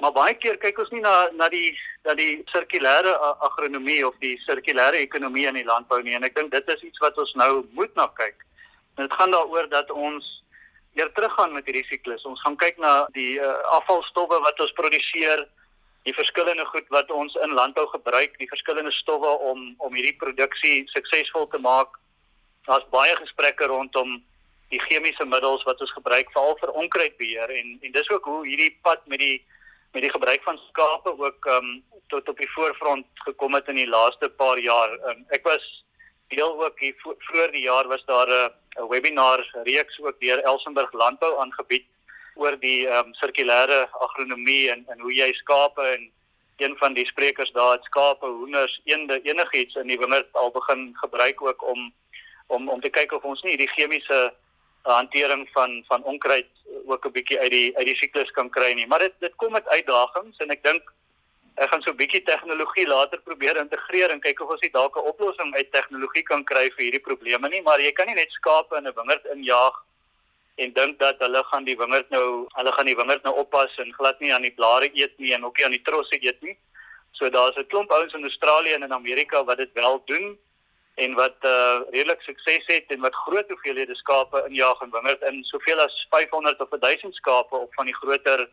Maar 0.02 0.12
baie 0.14 0.34
keer 0.38 0.58
kyk 0.62 0.78
ons 0.78 0.90
nie 0.94 1.02
na 1.02 1.14
na 1.38 1.48
die 1.52 1.72
na 2.06 2.14
die 2.18 2.42
sirkulêre 2.52 3.14
agronomie 3.48 4.02
of 4.06 4.18
die 4.24 4.36
sirkulêre 4.44 5.00
ekonomie 5.00 5.48
in 5.50 5.58
die 5.58 5.68
landbou 5.68 6.02
nie 6.02 6.14
en 6.18 6.28
ek 6.28 6.36
dink 6.36 6.52
dit 6.52 6.74
is 6.74 6.84
iets 6.90 7.02
wat 7.04 7.18
ons 7.18 7.32
nou 7.40 7.64
moet 7.78 7.94
na 7.96 8.06
kyk. 8.20 8.44
En 8.98 9.06
dit 9.06 9.16
gaan 9.16 9.32
daaroor 9.32 9.70
dat 9.72 9.90
ons 9.90 10.28
weer 10.98 11.10
teruggaan 11.14 11.52
met 11.54 11.66
hierdie 11.66 11.86
siklus. 11.86 12.24
Ons 12.26 12.40
gaan 12.42 12.56
kyk 12.58 12.78
na 12.82 13.06
die 13.14 13.38
uh, 13.38 13.54
afvalstowwe 13.78 14.40
wat 14.44 14.60
ons 14.60 14.74
produseer, 14.78 15.44
die 16.08 16.16
verskillende 16.16 16.64
goed 16.72 16.88
wat 16.94 17.10
ons 17.12 17.34
in 17.44 17.52
landbou 17.52 17.84
gebruik, 17.92 18.36
die 18.40 18.48
verskillende 18.48 18.92
stowwe 18.96 19.32
om 19.50 19.74
om 19.84 19.96
hierdie 19.96 20.16
produksie 20.22 20.86
suksesvol 20.94 21.48
te 21.52 21.60
maak. 21.60 21.98
Daar's 22.68 22.88
baie 22.94 23.14
gesprekke 23.18 23.68
rondom 23.68 24.16
die 24.72 24.80
chemiese 24.86 25.26
middels 25.28 25.64
wat 25.68 25.80
ons 25.84 25.92
gebruik 25.96 26.32
veral 26.32 26.56
vir 26.62 26.72
onkruidbeheer 26.82 27.52
en 27.60 27.76
en 27.82 27.96
dis 27.96 28.10
ook 28.14 28.28
hoe 28.30 28.40
hierdie 28.46 28.72
pad 28.88 29.04
met 29.12 29.20
die 29.24 29.36
met 29.96 30.04
die 30.04 30.12
gebruik 30.14 30.42
van 30.44 30.60
skape 30.68 31.12
ook 31.16 31.46
um, 31.56 31.68
tot 32.12 32.28
op 32.28 32.40
die 32.40 32.50
voorfront 32.54 33.22
gekom 33.26 33.54
het 33.56 33.68
in 33.72 33.80
die 33.80 33.88
laaste 33.88 34.28
paar 34.40 34.60
jaar. 34.60 34.92
Um, 35.10 35.22
ek 35.36 35.44
was 35.48 35.64
deel 36.32 36.52
ook 36.64 36.80
hier 36.80 36.96
vroeër 37.04 37.52
die 37.52 37.64
jaar 37.68 37.88
was 37.88 38.04
daar 38.08 38.32
'n 38.32 38.88
webinar 38.88 39.44
reeks 39.64 40.00
ook 40.00 40.20
deur 40.20 40.44
Elsenburg 40.44 40.92
Landbou 40.92 41.36
aangebied 41.40 41.86
oor 42.38 42.56
die 42.62 42.86
ehm 42.86 43.10
um, 43.10 43.14
sirkulêre 43.20 43.80
agronomie 44.06 44.70
en 44.70 44.84
en 44.92 45.00
hoe 45.00 45.14
jy 45.14 45.32
skape 45.42 45.82
en 45.94 46.10
een 46.58 46.74
van 46.78 46.94
die 46.94 47.06
sprekers 47.06 47.52
daar 47.54 47.72
het 47.76 47.84
skape, 47.84 48.26
hoenders, 48.26 48.80
eende, 48.84 49.20
enigiets 49.22 49.74
in 49.74 49.86
die 49.86 49.98
wingerd 49.98 50.26
al 50.32 50.50
begin 50.50 50.90
gebruik 51.02 51.42
ook 51.42 51.62
om 51.72 51.92
om 52.46 52.68
om 52.68 52.80
te 52.80 52.90
kyk 52.90 53.12
of 53.12 53.22
ons 53.22 53.42
nie 53.42 53.56
die 53.56 53.70
chemiese 53.76 54.20
hantering 54.82 55.48
van 55.52 55.84
van 55.88 56.02
onkruid 56.02 56.48
ook 56.86 57.06
'n 57.06 57.12
bietjie 57.12 57.40
uit 57.40 57.50
die 57.50 57.76
uit 57.76 57.86
die 57.86 57.96
siklus 57.96 58.30
kan 58.30 58.50
kry 58.50 58.72
nie. 58.72 58.86
Maar 58.86 58.98
dit 58.98 59.14
dit 59.18 59.34
kom 59.36 59.52
met 59.52 59.68
uitdagings 59.68 60.38
en 60.38 60.50
ek 60.50 60.62
dink 60.62 60.82
ek 61.54 61.70
gaan 61.70 61.82
so 61.82 61.90
'n 61.90 61.96
bietjie 61.96 62.22
tegnologie 62.22 62.86
later 62.86 63.20
probeer 63.20 63.56
integreer 63.56 64.10
en 64.10 64.20
kyk 64.20 64.40
of 64.40 64.50
ons 64.50 64.60
nie 64.60 64.70
dalk 64.70 64.96
'n 64.96 65.08
oplossing 65.12 65.54
uit 65.54 65.72
tegnologie 65.72 66.22
kan 66.22 66.44
kry 66.44 66.70
vir 66.70 66.84
hierdie 66.84 67.06
probleme 67.08 67.48
nie, 67.48 67.62
maar 67.62 67.80
jy 67.80 67.92
kan 67.92 68.06
nie 68.06 68.14
net 68.14 68.30
skape 68.30 68.76
in 68.76 68.86
'n 68.86 68.94
wingerd 68.94 69.24
injaag 69.34 69.84
en 70.58 70.72
dink 70.72 70.98
dat 70.98 71.20
hulle 71.24 71.42
gaan 71.50 71.64
die 71.64 71.76
wingerd 71.76 72.10
nou 72.10 72.24
hulle 72.56 72.72
gaan 72.72 72.88
die 72.90 72.96
wingerd 72.98 73.22
nou 73.22 73.34
oppas 73.42 73.76
en 73.78 73.94
glad 73.98 74.20
nie 74.20 74.34
aan 74.34 74.46
die 74.46 74.54
blare 74.54 74.90
eet 74.92 75.14
nie 75.22 75.32
en 75.34 75.44
ook 75.46 75.56
nie 75.56 75.66
aan 75.66 75.76
die 75.76 75.86
trosse 75.86 76.18
eet 76.20 76.42
nie. 76.42 76.56
So 77.12 77.30
daar's 77.30 77.56
'n 77.56 77.66
klomp 77.66 77.90
ouens 77.90 78.14
in 78.14 78.28
Australië 78.30 78.72
en 78.72 78.82
in 78.82 78.92
Amerika 78.92 79.44
wat 79.44 79.58
dit 79.58 79.72
wel 79.72 80.02
doen 80.06 80.38
en 80.94 81.14
wat 81.14 81.36
uh 81.42 81.80
redelik 81.90 82.22
sukses 82.22 82.66
het 82.66 82.86
en 82.94 83.00
wat 83.00 83.14
groot 83.14 83.48
hoeveelhede 83.48 83.94
skape 83.94 84.44
injaag 84.48 84.80
in 84.80 84.90
wingerd 84.90 85.22
in 85.22 85.44
soveel 85.44 85.80
as 85.80 86.06
500 86.10 86.60
of 86.60 86.68
1000 86.80 87.14
skape 87.14 87.56
op 87.56 87.74
van 87.74 87.86
die 87.86 87.94
groter 87.94 88.48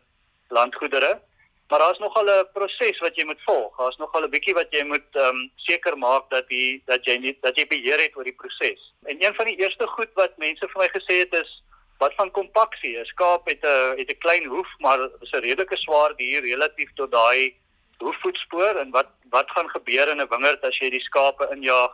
landgoedere. 0.48 1.20
Maar 1.68 1.78
daar's 1.78 1.98
nog 1.98 2.14
al 2.14 2.30
'n 2.30 2.48
proses 2.52 2.98
wat 2.98 3.16
jy 3.16 3.24
moet 3.24 3.42
volg. 3.42 3.76
Daar's 3.76 3.96
nog 3.96 4.12
al 4.12 4.22
'n 4.22 4.30
bietjie 4.30 4.54
wat 4.54 4.70
jy 4.70 4.82
moet 4.84 5.10
ehm 5.12 5.36
um, 5.36 5.50
seker 5.56 5.98
maak 5.98 6.30
dat 6.30 6.44
jy 6.48 6.82
dat 6.84 7.04
jy 7.04 7.16
nie 7.16 7.38
dat 7.40 7.56
jy 7.56 7.66
beheer 7.66 8.00
het 8.00 8.16
oor 8.16 8.24
die 8.24 8.40
proses. 8.42 8.92
En 9.02 9.24
een 9.24 9.34
van 9.34 9.46
die 9.46 9.56
eerste 9.56 9.86
goed 9.86 10.10
wat 10.14 10.36
mense 10.36 10.68
vir 10.68 10.80
my 10.82 10.88
gesê 10.88 11.14
het 11.18 11.32
is 11.32 11.62
wat 11.98 12.14
van 12.14 12.30
kompaksie. 12.30 12.98
'n 12.98 13.04
Skaap 13.04 13.46
het 13.48 13.62
'n 13.64 13.98
het 13.98 14.10
'n 14.10 14.18
klein 14.18 14.44
hoef, 14.44 14.68
maar 14.78 14.98
is 15.20 15.32
'n 15.32 15.44
redelike 15.48 15.76
swaar 15.76 16.16
dier 16.16 16.40
relatief 16.40 16.90
tot 16.94 17.10
daai 17.10 17.54
hoefvoetspoor 17.98 18.74
en 18.76 18.90
wat 18.90 19.08
wat 19.30 19.50
gaan 19.50 19.68
gebeur 19.68 20.08
in 20.08 20.20
'n 20.20 20.28
wingerd 20.28 20.62
as 20.64 20.78
jy 20.78 20.90
die 20.90 21.06
skape 21.08 21.48
injaag? 21.52 21.92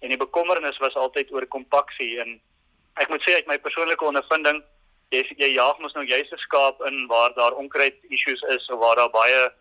En 0.00 0.08
die 0.08 0.24
bekommernis 0.26 0.78
was 0.78 0.94
altyd 0.94 1.32
oor 1.32 1.46
kompaksie 1.46 2.20
en 2.20 2.40
ek 2.94 3.08
moet 3.08 3.22
sê 3.22 3.34
uit 3.34 3.46
my 3.46 3.58
persoonlike 3.58 4.04
ondervinding 4.04 4.62
jy 5.14 5.22
jy 5.38 5.50
jaag 5.54 5.78
mos 5.78 5.94
nou 5.94 6.04
juist 6.06 6.32
'n 6.32 6.44
skaap 6.46 6.80
in 6.86 7.06
waar 7.06 7.34
daar 7.34 7.52
onkruid 7.52 7.94
issues 8.08 8.42
is 8.56 8.70
of 8.70 8.78
waar 8.78 8.96
daar 8.96 9.10
baie 9.10 9.52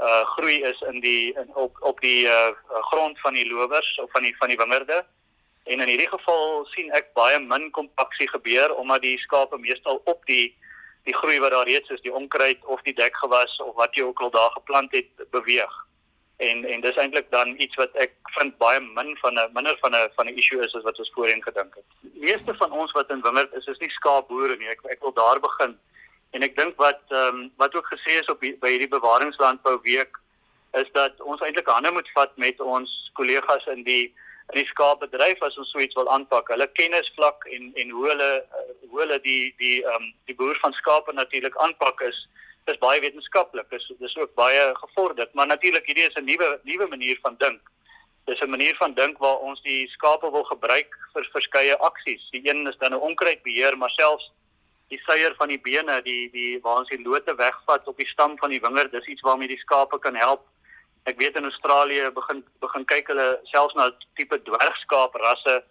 uh 0.00 0.24
groei 0.34 0.62
is 0.62 0.80
in 0.80 1.00
die 1.00 1.34
in, 1.40 1.54
op 1.54 1.76
op 1.80 2.00
die 2.00 2.26
uh 2.26 2.52
grond 2.90 3.20
van 3.20 3.34
die 3.34 3.48
lowers 3.48 3.98
of 3.98 4.10
van 4.10 4.22
die 4.22 4.36
van 4.36 4.48
die 4.48 4.56
wingerde. 4.56 5.04
En 5.64 5.80
in 5.80 5.88
hierdie 5.88 6.08
geval 6.08 6.66
sien 6.74 6.90
ek 6.92 7.12
baie 7.14 7.38
min 7.40 7.70
kompaksie 7.70 8.28
gebeur 8.28 8.74
omdat 8.74 9.02
die 9.02 9.18
skape 9.18 9.58
meestal 9.58 10.02
op 10.04 10.26
die 10.26 10.54
die 11.02 11.14
groei 11.14 11.40
wat 11.42 11.50
daar 11.50 11.66
reeds 11.66 11.90
is, 11.90 12.00
die 12.00 12.14
onkruid 12.14 12.64
of 12.64 12.82
die 12.82 12.94
dekgewas 12.94 13.56
of 13.64 13.74
wat 13.74 13.94
jy 13.94 14.04
ook 14.06 14.20
al 14.20 14.30
daar 14.30 14.50
geplant 14.54 14.92
het, 14.94 15.10
beweeg 15.30 15.72
en 16.48 16.64
en 16.64 16.80
dis 16.80 16.96
eintlik 16.96 17.30
dan 17.30 17.54
iets 17.64 17.76
wat 17.80 17.94
ek 18.04 18.14
vind 18.36 18.56
baie 18.62 18.80
min 18.80 19.16
van 19.22 19.38
'n 19.38 19.52
minder 19.56 19.76
van 19.80 19.94
'n 19.96 20.10
van 20.16 20.26
'n 20.26 20.38
issue 20.42 20.64
is 20.66 20.74
as 20.74 20.86
wat 20.88 20.98
ons 20.98 21.12
voorheen 21.14 21.42
gedink 21.42 21.74
het. 21.74 21.88
Die 22.00 22.24
meeste 22.28 22.54
van 22.54 22.72
ons 22.72 22.92
wat 22.92 23.10
in 23.10 23.22
wingerd 23.22 23.52
is, 23.52 23.66
is 23.66 23.78
nie 23.78 23.90
skaapboere 23.90 24.56
nie. 24.56 24.68
Ek 24.68 24.80
ek 24.94 25.00
wil 25.00 25.12
daar 25.12 25.40
begin. 25.40 25.78
En 26.30 26.42
ek 26.42 26.56
dink 26.56 26.76
wat 26.76 27.02
ehm 27.08 27.36
um, 27.36 27.52
wat 27.56 27.74
ook 27.74 27.88
gesê 27.94 28.18
is 28.20 28.28
op 28.34 28.40
die, 28.40 28.56
by 28.56 28.70
hierdie 28.70 28.94
bewaringslandbou 28.96 29.78
week 29.82 30.18
is 30.72 30.88
dat 30.92 31.20
ons 31.20 31.40
eintlik 31.40 31.68
hande 31.68 31.92
moet 31.92 32.10
vat 32.14 32.36
met 32.36 32.60
ons 32.60 33.10
kollegas 33.12 33.66
in 33.66 33.82
die 33.84 34.14
in 34.50 34.58
die 34.60 34.66
skaapbedryf 34.66 35.42
as 35.42 35.56
ons 35.58 35.70
so 35.70 35.78
iets 35.78 35.94
wil 35.94 36.10
aanpak. 36.10 36.48
Hulle 36.48 36.68
kennisvlak 36.78 37.46
en 37.56 37.72
en 37.74 37.90
hoe 37.90 38.08
hulle 38.08 38.30
hoe 38.90 39.00
hulle 39.00 39.20
die 39.20 39.54
die 39.58 39.78
ehm 39.84 40.02
um, 40.02 40.12
die 40.30 40.36
boer 40.36 40.58
van 40.64 40.72
skape 40.72 41.12
natuurlik 41.12 41.56
aanpak 41.56 42.00
is 42.00 42.26
is 42.70 42.78
baie 42.78 43.00
wetenskaplik. 43.00 43.70
Dis 43.70 43.86
dis 43.98 44.16
ook 44.16 44.34
baie 44.34 44.74
gevorderd, 44.74 45.34
maar 45.34 45.46
natuurlik 45.46 45.86
hierdie 45.86 46.08
is 46.08 46.16
'n 46.16 46.24
nuwe 46.24 46.60
nuwe 46.62 46.86
manier 46.88 47.18
van 47.22 47.34
dink. 47.38 47.60
Dis 48.24 48.40
'n 48.40 48.50
manier 48.50 48.76
van 48.76 48.94
dink 48.94 49.18
waar 49.18 49.38
ons 49.38 49.62
die 49.62 49.88
skape 49.88 50.30
wil 50.30 50.44
gebruik 50.44 50.98
vir 51.12 51.28
verskeie 51.32 51.76
aksies. 51.78 52.30
Die 52.30 52.48
een 52.48 52.66
is 52.66 52.78
dan 52.78 52.94
'n 52.94 53.04
onkruidbeheer, 53.08 53.78
maar 53.78 53.90
selfs 53.90 54.30
die 54.88 55.00
suier 55.06 55.34
van 55.38 55.48
die 55.48 55.60
bene, 55.60 56.02
die 56.02 56.30
die 56.30 56.60
waar 56.62 56.78
ons 56.78 56.88
die 56.88 57.02
lote 57.02 57.34
wegvat 57.34 57.86
op 57.88 57.96
die 57.96 58.06
stam 58.06 58.38
van 58.38 58.50
die 58.50 58.60
wingerd, 58.60 58.92
dis 58.92 59.06
iets 59.06 59.24
waarmee 59.26 59.48
die 59.48 59.62
skape 59.64 59.98
kan 59.98 60.14
help. 60.14 60.46
Ek 61.04 61.18
weet 61.18 61.36
in 61.36 61.44
Australië 61.44 62.10
begin 62.14 62.44
begin 62.60 62.84
kyk 62.84 63.08
hulle 63.08 63.40
selfs 63.50 63.74
na 63.74 63.90
tipe 64.14 64.38
dwergskaap 64.42 65.14
rasse 65.14 65.62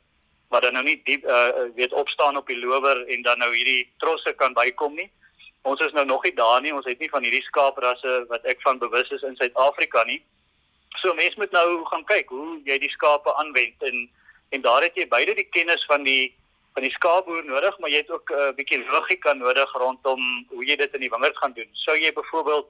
wat 0.51 0.63
dan 0.63 0.73
nou 0.73 0.83
nie 0.83 1.01
diep 1.05 1.23
uh, 1.25 1.71
weet 1.75 1.93
opstaan 1.93 2.38
op 2.38 2.47
die 2.47 2.59
lower 2.59 3.07
en 3.07 3.21
dan 3.23 3.39
nou 3.39 3.53
hierdie 3.55 3.88
trosse 4.03 4.33
kan 4.33 4.53
bykom 4.53 4.95
nie 4.95 5.11
ons 5.61 5.81
is 5.85 5.91
nou 5.91 6.05
nog 6.05 6.23
nie 6.23 6.33
daar 6.33 6.61
nie. 6.61 6.73
Ons 6.73 6.85
het 6.89 7.00
nie 7.00 7.09
van 7.09 7.23
hierdie 7.25 7.43
skaaprasse 7.45 8.25
wat 8.29 8.45
ek 8.50 8.61
van 8.65 8.81
bewus 8.81 9.09
is 9.13 9.25
in 9.27 9.38
Suid-Afrika 9.38 10.03
nie. 10.09 10.21
So 11.01 11.13
mense 11.17 11.39
moet 11.39 11.53
nou 11.55 11.83
gaan 11.91 12.05
kyk 12.09 12.33
hoe 12.33 12.59
jy 12.65 12.77
die 12.81 12.93
skape 12.97 13.33
aanwend 13.41 13.89
en 13.89 14.07
en 14.51 14.63
daar 14.65 14.83
het 14.83 14.97
jy 15.00 15.05
beide 15.07 15.31
die 15.38 15.47
kennis 15.55 15.83
van 15.88 16.03
die 16.03 16.33
van 16.75 16.83
die 16.83 16.91
skaapboer 16.91 17.43
nodig, 17.43 17.77
maar 17.79 17.91
jy 17.91 18.01
het 18.01 18.11
ook 18.11 18.31
'n 18.31 18.39
uh, 18.39 18.51
bietjie 18.55 18.79
logika 18.88 19.33
nodig 19.33 19.71
rondom 19.73 20.21
hoe 20.50 20.65
jy 20.65 20.75
dit 20.75 20.93
in 20.93 21.00
die 21.00 21.09
wingerd 21.09 21.38
gaan 21.38 21.53
doen. 21.53 21.69
Sou 21.73 21.95
jy 21.97 22.11
byvoorbeeld 22.13 22.67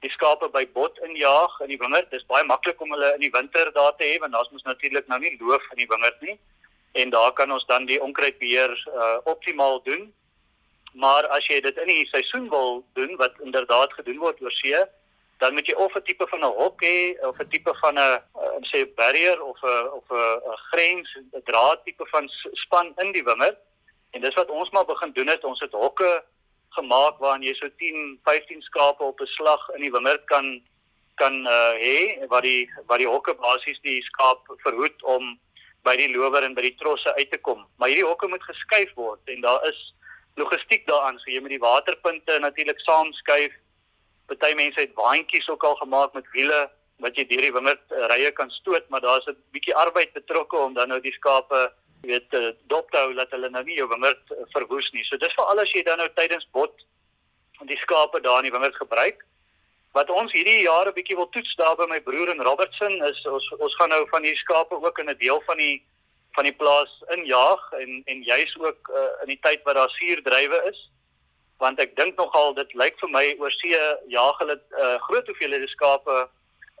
die 0.00 0.10
skape 0.10 0.48
by 0.48 0.66
bot 0.72 0.98
injaag 0.98 1.60
in 1.60 1.68
die 1.68 1.78
wingerd? 1.78 2.10
Dis 2.10 2.26
baie 2.26 2.44
maklik 2.44 2.80
om 2.80 2.90
hulle 2.90 3.14
in 3.14 3.20
die 3.20 3.30
winter 3.30 3.72
daar 3.72 3.96
te 3.96 4.04
hê 4.04 4.18
want 4.18 4.32
daar's 4.32 4.50
mos 4.50 4.62
natuurlik 4.62 5.06
nou 5.06 5.18
nie 5.18 5.36
loof 5.40 5.62
in 5.70 5.76
die 5.76 5.88
wingerd 5.88 6.20
nie. 6.20 6.38
En 6.92 7.10
daar 7.10 7.32
kan 7.32 7.52
ons 7.52 7.66
dan 7.66 7.86
die 7.86 8.02
onkruidbeheer 8.02 8.70
uh, 8.94 9.18
optimaal 9.24 9.82
doen 9.82 10.12
Maar 10.94 11.26
as 11.34 11.46
jy 11.50 11.58
dit 11.60 11.78
in 11.82 11.90
die 11.90 12.06
seisoen 12.06 12.46
wil 12.50 12.84
doen 12.94 13.16
wat 13.18 13.40
inderdaad 13.42 13.92
gedoen 13.98 14.20
word 14.22 14.42
oor 14.42 14.54
see, 14.60 14.82
dan 15.42 15.56
moet 15.56 15.66
jy 15.66 15.74
of 15.74 15.94
'n 15.98 16.06
tipe 16.06 16.26
van 16.30 16.44
'n 16.46 16.54
hok 16.58 16.84
hê 16.84 17.18
of 17.26 17.38
'n 17.38 17.48
tipe 17.50 17.74
van 17.82 17.98
'n 17.98 17.98
uh, 17.98 18.62
sê 18.70 18.86
barrier 18.94 19.42
of 19.42 19.58
'n 19.62 19.88
of 19.98 20.06
'n 20.10 20.56
grens, 20.70 21.08
'n 21.18 21.42
draad 21.44 21.84
tipe 21.84 22.06
van 22.06 22.28
span 22.52 22.94
in 23.02 23.12
die 23.12 23.24
wingerd. 23.24 23.58
En 24.10 24.20
dis 24.20 24.34
wat 24.34 24.50
ons 24.50 24.70
maar 24.70 24.84
begin 24.84 25.12
doen 25.12 25.26
het, 25.26 25.44
ons 25.44 25.60
het 25.60 25.72
hokke 25.72 26.24
gemaak 26.76 27.18
waarin 27.18 27.42
jy 27.46 27.54
so 27.58 27.68
10, 27.78 28.20
15 28.24 28.62
skape 28.62 29.02
op 29.02 29.20
'n 29.20 29.26
slag 29.36 29.68
in 29.76 29.80
die 29.80 29.90
wingerd 29.90 30.24
kan 30.24 30.62
kan 31.14 31.34
uh, 31.46 31.74
hê 31.78 32.26
waar 32.28 32.42
die 32.42 32.70
waar 32.86 32.98
die 32.98 33.08
hokke 33.08 33.34
basies 33.34 33.80
die 33.82 34.02
skaap 34.02 34.42
verhoed 34.66 35.02
om 35.02 35.38
by 35.84 35.96
die 35.96 36.10
lower 36.16 36.42
en 36.42 36.54
by 36.54 36.62
die 36.62 36.76
trosse 36.80 37.14
uit 37.18 37.30
te 37.30 37.38
kom. 37.38 37.66
Maar 37.76 37.92
hierdie 37.92 38.08
hokke 38.08 38.28
moet 38.28 38.42
geskuif 38.42 38.94
word 38.96 39.20
en 39.28 39.40
daar 39.44 39.60
is 39.68 39.80
logistiek 40.40 40.86
daaraan. 40.86 41.18
So 41.18 41.30
jy 41.30 41.40
moet 41.40 41.54
die 41.54 41.62
waterpunte 41.62 42.38
natuurlik 42.40 42.80
saamskuif. 42.80 43.52
Party 44.26 44.54
mense 44.56 44.80
het 44.80 44.96
waantjies 44.96 45.48
ook 45.48 45.64
al 45.64 45.76
gemaak 45.82 46.14
met 46.14 46.30
wiele 46.32 46.70
wat 47.04 47.16
jy 47.18 47.26
deur 47.28 47.42
die 47.42 47.52
wingerd 47.52 47.92
uh, 47.92 48.06
rye 48.14 48.30
kan 48.32 48.50
stoot, 48.50 48.88
maar 48.88 49.00
daar's 49.00 49.26
'n 49.26 49.36
bietjie 49.52 49.74
arbeid 49.74 50.12
betrokke 50.12 50.56
om 50.56 50.74
dan 50.74 50.88
nou 50.88 51.00
die 51.00 51.12
skape 51.12 51.72
weet 52.08 52.34
uh, 52.38 52.50
dop 52.72 52.90
te 52.90 52.98
hou 52.98 53.14
dat 53.14 53.30
hulle 53.34 53.50
nou 53.50 53.62
nie 53.64 53.76
jou 53.78 53.88
wingerd 53.88 54.32
uh, 54.32 54.44
verwoes 54.56 54.90
nie. 54.92 55.04
So 55.08 55.20
dis 55.20 55.34
vir 55.38 55.50
al 55.50 55.62
as 55.62 55.72
jy 55.74 55.82
dan 55.86 55.98
nou 56.02 56.08
tydens 56.16 56.46
bot 56.56 56.84
die 57.64 57.78
skape 57.80 58.20
daar 58.20 58.42
in 58.42 58.50
die 58.50 58.54
wingerd 58.54 58.76
gebruik. 58.76 59.22
Wat 59.94 60.10
ons 60.10 60.32
hierdie 60.34 60.64
jaar 60.66 60.88
'n 60.88 60.96
bietjie 60.96 61.16
wil 61.16 61.30
toets 61.30 61.54
daar 61.56 61.76
by 61.76 61.86
my 61.88 62.00
broer 62.00 62.30
in 62.32 62.42
Robertson 62.42 62.94
is 63.10 63.26
ons 63.26 63.50
ons 63.58 63.76
gaan 63.80 63.92
nou 63.94 64.06
van 64.10 64.22
die 64.22 64.36
skape 64.36 64.74
ook 64.74 64.98
in 64.98 65.10
'n 65.10 65.18
deel 65.18 65.42
van 65.46 65.56
die 65.56 65.82
van 66.34 66.44
die 66.44 66.56
plaas 66.62 66.92
injaag 67.16 67.62
en 67.80 68.02
en 68.04 68.22
juis 68.22 68.56
ook 68.58 68.90
uh, 68.90 69.22
in 69.22 69.28
die 69.34 69.40
tyd 69.42 69.62
wat 69.62 69.74
daar 69.74 69.94
suurdrywe 69.98 70.62
is 70.70 70.90
want 71.58 71.78
ek 71.80 71.96
dink 71.96 72.16
nogal 72.18 72.54
dit 72.54 72.74
lyk 72.74 72.98
vir 73.00 73.10
my 73.10 73.26
oor 73.38 73.50
see 73.50 73.78
jaag 74.08 74.38
hulle 74.42 74.58
uh, 74.78 74.98
groot 75.06 75.26
hoeveelhede 75.26 75.68
skape 75.68 76.28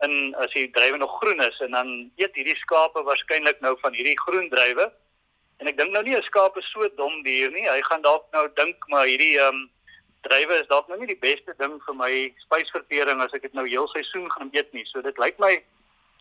in 0.02 0.34
as 0.42 0.52
die 0.54 0.66
drywe 0.74 0.98
nog 0.98 1.18
groen 1.20 1.40
is 1.44 1.60
en 1.60 1.70
dan 1.76 1.90
eet 2.20 2.34
hierdie 2.34 2.58
skape 2.62 3.02
waarskynlik 3.06 3.60
nou 3.60 3.74
van 3.80 3.94
hierdie 3.94 4.18
groen 4.26 4.48
drywe. 4.50 4.90
En 5.62 5.70
ek 5.70 5.78
dink 5.78 5.92
nou 5.92 6.02
nie 6.02 6.16
'n 6.16 6.22
skaap 6.22 6.56
is 6.58 6.70
so 6.72 6.88
dom 6.96 7.22
dier 7.22 7.50
nie. 7.50 7.68
Hy 7.68 7.80
gaan 7.82 8.02
dalk 8.02 8.26
nou 8.32 8.48
dink 8.54 8.76
maar 8.88 9.06
hierdie 9.06 9.38
ehm 9.38 9.54
um, 9.54 9.70
drywe 10.24 10.60
is 10.60 10.68
dalk 10.68 10.88
nou 10.88 10.98
nie 10.98 11.12
die 11.12 11.20
beste 11.20 11.54
ding 11.58 11.80
vir 11.86 11.94
my 11.94 12.12
spysvertering 12.46 13.20
as 13.20 13.32
ek 13.36 13.42
dit 13.42 13.54
nou 13.54 13.66
heel 13.68 13.88
seisoen 13.92 14.30
gaan 14.30 14.50
eet 14.52 14.72
nie. 14.72 14.84
So 14.86 15.02
dit 15.02 15.18
lyk 15.18 15.38
my 15.38 15.62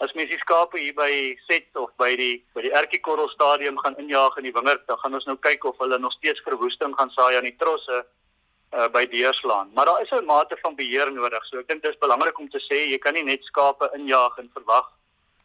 as 0.03 0.13
mens 0.17 0.29
die 0.29 0.41
skape 0.41 0.79
hier 0.79 0.95
by 0.97 1.11
Set 1.47 1.69
of 1.79 1.91
by 2.01 2.15
die 2.19 2.43
by 2.55 2.65
die 2.65 2.73
Ertjiekorrel 2.73 3.29
stadium 3.29 3.77
gaan 3.79 3.95
injaag 4.01 4.37
in 4.37 4.49
die 4.49 4.55
wingerd, 4.55 4.83
dan 4.87 4.97
gaan 4.97 5.15
ons 5.19 5.27
nou 5.29 5.37
kyk 5.37 5.63
of 5.69 5.77
hulle 5.77 5.99
nog 5.99 6.13
steeds 6.17 6.43
verwoesting 6.47 6.95
gaan 6.99 7.13
saai 7.15 7.37
aan 7.37 7.47
die 7.47 7.57
trosse 7.61 8.01
uh, 8.73 8.87
by 8.95 9.05
Deerslaan. 9.07 9.71
Maar 9.73 9.85
daar 9.85 10.01
is 10.01 10.11
'n 10.11 10.25
mate 10.25 10.57
van 10.61 10.75
beheer 10.75 11.11
nodig. 11.11 11.45
So 11.45 11.59
ek 11.59 11.67
dink 11.67 11.83
dit 11.83 11.91
is 11.91 12.03
belangrik 12.05 12.39
om 12.39 12.49
te 12.49 12.59
sê 12.69 12.89
jy 12.89 12.97
kan 12.97 13.13
nie 13.13 13.23
net 13.23 13.43
skape 13.43 13.89
injaag 13.95 14.37
en 14.37 14.51
verwag 14.53 14.91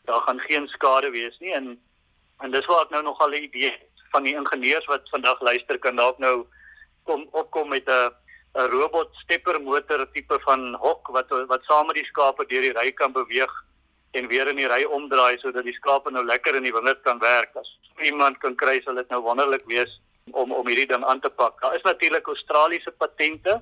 daar 0.04 0.20
gaan 0.20 0.40
geen 0.40 0.68
skade 0.68 1.10
wees 1.10 1.38
nie 1.38 1.52
en 1.52 1.78
en 2.42 2.50
dis 2.50 2.66
waar 2.66 2.86
ek 2.86 2.90
nou 2.90 3.02
nog 3.02 3.20
al 3.20 3.34
'n 3.34 3.42
idee 3.48 3.74
van 4.12 4.22
die 4.22 4.34
ingenieurs 4.34 4.86
wat 4.86 5.08
vandag 5.10 5.40
luister 5.40 5.78
kan 5.78 5.96
dalk 5.96 6.18
nou 6.18 6.46
kom 7.04 7.28
opkom 7.32 7.68
met 7.68 7.88
'n 7.88 8.10
'n 8.54 8.70
robot 8.70 9.08
stepper 9.22 9.60
motor 9.60 10.06
tipe 10.12 10.38
van 10.44 10.74
hok 10.74 11.08
wat 11.16 11.28
wat 11.52 11.64
saam 11.64 11.86
met 11.86 11.96
die 12.00 12.10
skape 12.10 12.46
deur 12.46 12.62
die 12.62 12.76
ry 12.80 12.92
kan 12.92 13.12
beweeg 13.12 13.52
en 14.12 14.28
weer 14.28 14.48
in 14.48 14.56
die 14.56 14.68
ry 14.68 14.84
omdraai 14.84 15.38
sodat 15.38 15.64
die 15.68 15.76
skape 15.76 16.10
nou 16.10 16.24
lekker 16.24 16.56
in 16.56 16.66
die 16.66 16.72
wingerd 16.72 17.02
kan 17.04 17.18
werk. 17.18 17.56
As 17.60 17.68
iemand 18.02 18.38
kan 18.38 18.56
kry 18.56 18.80
sal 18.84 18.94
dit 18.94 19.08
nou 19.12 19.20
wonderlik 19.22 19.66
wees 19.66 20.00
om 20.32 20.52
om 20.52 20.66
hierdie 20.66 20.88
ding 20.88 21.04
aan 21.04 21.20
te 21.20 21.30
pak. 21.30 21.60
Daar 21.60 21.76
is 21.76 21.84
natuurlik 21.86 22.26
Australiese 22.26 22.90
patente 22.90 23.60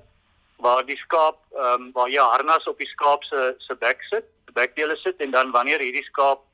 waar 0.63 0.85
die 0.87 0.97
skaap 0.97 1.39
ehm 1.53 1.73
um, 1.83 1.91
waar 1.93 2.11
jy 2.11 2.23
harnas 2.23 2.67
op 2.67 2.79
die 2.79 2.91
skaap 2.95 3.25
se 3.25 3.55
se 3.59 3.75
bek 3.75 4.03
sit, 4.11 4.27
bekdele 4.55 4.97
sit 4.97 5.21
en 5.21 5.31
dan 5.31 5.51
wanneer 5.53 5.83
hierdie 5.83 6.07
skaap 6.13 6.45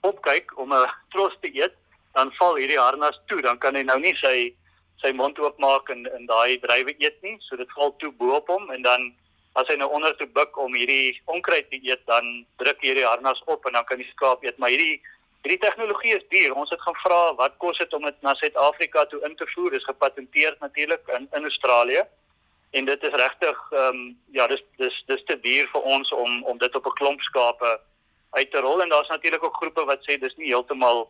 opkyk 0.00 0.58
om 0.58 0.72
'n 0.74 0.90
tros 1.10 1.34
te 1.40 1.50
eet, 1.54 1.74
dan 2.12 2.32
val 2.38 2.54
hierdie 2.56 2.78
harnas 2.78 3.20
toe, 3.26 3.40
dan 3.42 3.58
kan 3.58 3.74
hy 3.74 3.82
nou 3.82 3.98
nie 3.98 4.14
sy 4.22 4.54
sy 4.98 5.12
mond 5.12 5.38
oopmaak 5.38 5.90
en 5.90 6.06
in 6.18 6.26
daai 6.26 6.58
drywe 6.58 6.94
eet 6.98 7.22
nie, 7.22 7.36
so 7.40 7.56
dit 7.56 7.70
val 7.76 7.94
toe 7.98 8.10
bo 8.10 8.34
op 8.34 8.48
hom 8.48 8.70
en 8.70 8.82
dan 8.82 9.14
as 9.54 9.68
hy 9.68 9.76
nou 9.76 9.90
onder 9.90 10.16
toe 10.16 10.26
buig 10.26 10.56
om 10.56 10.74
hierdie 10.74 11.20
onkruid 11.24 11.70
te 11.70 11.78
eet, 11.82 12.02
dan 12.06 12.46
druk 12.58 12.80
hierdie 12.80 13.06
harnas 13.06 13.42
op 13.46 13.66
en 13.66 13.72
dan 13.72 13.84
kan 13.84 13.98
die 13.98 14.10
skaap 14.10 14.42
eet, 14.44 14.58
maar 14.58 14.70
hierdie 14.70 15.00
Hierdie 15.46 15.62
tegnologie 15.62 16.16
is 16.16 16.24
duur. 16.28 16.54
Ons 16.58 16.70
het 16.74 16.80
gaan 16.82 16.96
vra 16.98 17.18
wat 17.38 17.54
kos 17.62 17.78
dit 17.78 17.92
om 17.94 18.02
dit 18.02 18.16
na 18.26 18.34
Suid-Afrika 18.34 19.04
toe 19.06 19.20
in 19.24 19.36
te 19.38 19.46
voer? 19.54 19.70
Dis 19.70 19.86
gepatenteer 19.86 20.56
natuurlik 20.60 21.06
in 21.14 21.28
in 21.32 21.46
Australië. 21.46 22.02
En 22.70 22.84
dit 22.84 23.02
is 23.02 23.14
regtig 23.22 23.60
ehm 23.72 24.00
um, 24.00 24.00
ja, 24.34 24.46
dis 24.46 24.64
dis 24.76 24.96
dis 25.06 25.22
te 25.30 25.38
duur 25.40 25.70
vir 25.72 25.86
ons 25.94 26.10
om 26.12 26.42
om 26.44 26.58
dit 26.58 26.74
op 26.74 26.86
'n 26.86 26.98
klomp 27.00 27.20
skape 27.20 27.70
uit 28.30 28.50
te 28.50 28.60
rol 28.60 28.82
en 28.82 28.88
daar's 28.88 29.08
natuurlik 29.08 29.44
ook 29.44 29.56
groepe 29.56 29.84
wat 29.84 30.04
sê 30.04 30.18
dis 30.20 30.36
nie 30.36 30.52
heeltemal 30.52 31.08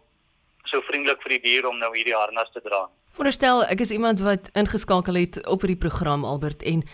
so 0.70 0.80
vriendelik 0.86 1.22
vir 1.24 1.36
die 1.36 1.42
dier 1.46 1.68
om 1.68 1.78
nou 1.78 1.90
hierdie 1.94 2.16
harnas 2.16 2.50
te 2.52 2.60
dra. 2.64 2.86
Voorstel, 3.16 3.64
ek 3.66 3.80
is 3.80 3.90
iemand 3.90 4.20
wat 4.22 4.50
ingeskakel 4.54 5.18
het 5.18 5.40
op 5.46 5.64
hierdie 5.64 5.80
program 5.80 6.24
Albert 6.24 6.62
en 6.62 6.84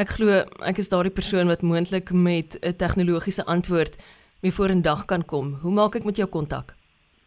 ek 0.00 0.16
glo 0.16 0.42
ek 0.66 0.80
is 0.82 0.90
daardie 0.92 1.14
persoon 1.14 1.50
wat 1.52 1.62
moontlik 1.62 2.10
met 2.12 2.58
'n 2.62 2.76
tegnologiese 2.76 3.44
antwoord 3.46 3.98
mee 4.42 4.52
vorendag 4.52 5.04
kan 5.04 5.24
kom. 5.24 5.58
Hoe 5.62 5.72
maak 5.72 5.94
ek 5.94 6.04
met 6.04 6.16
jou 6.16 6.28
kontak? 6.28 6.74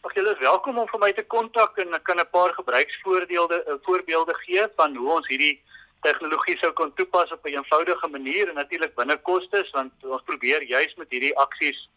Ag 0.02 0.14
julle 0.16 0.32
is 0.34 0.40
welkom 0.40 0.78
om 0.78 0.88
vir 0.88 1.00
my 1.00 1.12
te 1.12 1.24
kontak 1.24 1.78
en 1.78 1.94
ek 1.94 2.04
kan 2.04 2.20
'n 2.20 2.30
paar 2.32 2.54
gebruiksvoorbeelde 2.54 3.64
uh, 3.68 3.74
voorbeelde 3.86 4.34
gee 4.46 4.68
van 4.76 4.96
hoe 4.96 5.12
ons 5.12 5.28
hierdie 5.28 5.62
tegnologie 6.02 6.58
sou 6.58 6.72
kon 6.74 6.94
toepas 6.94 7.32
op 7.32 7.46
'n 7.46 7.54
eenvoudige 7.54 8.08
manier 8.08 8.50
en 8.50 8.56
natuurlik 8.56 8.96
binne 8.96 9.18
kostes 9.18 9.72
want 9.72 9.92
ons 10.04 10.24
probeer 10.26 10.64
juis 10.64 10.96
met 10.96 11.10
hierdie 11.10 11.38
aksies 11.38 11.90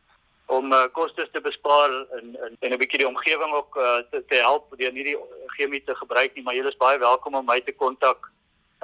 om 0.47 0.73
uh, 0.73 0.85
kostes 0.93 1.31
te 1.33 1.41
bespaar 1.41 1.91
en 2.19 2.37
en, 2.45 2.57
en 2.61 2.73
'n 2.73 2.79
bietjie 2.79 2.99
die 2.99 3.09
omgewing 3.09 3.53
ook 3.55 3.77
uh, 3.77 3.97
te, 4.11 4.25
te 4.29 4.35
help 4.35 4.77
deur 4.79 4.93
nie 4.93 5.05
die 5.05 5.19
chemie 5.57 5.85
te 5.85 5.95
gebruik 5.95 6.35
nie 6.35 6.45
maar 6.45 6.55
julle 6.55 6.69
is 6.69 6.85
baie 6.87 6.99
welkom 6.99 7.35
om 7.35 7.47
my 7.47 7.61
te 7.61 7.73
kontak 7.73 8.31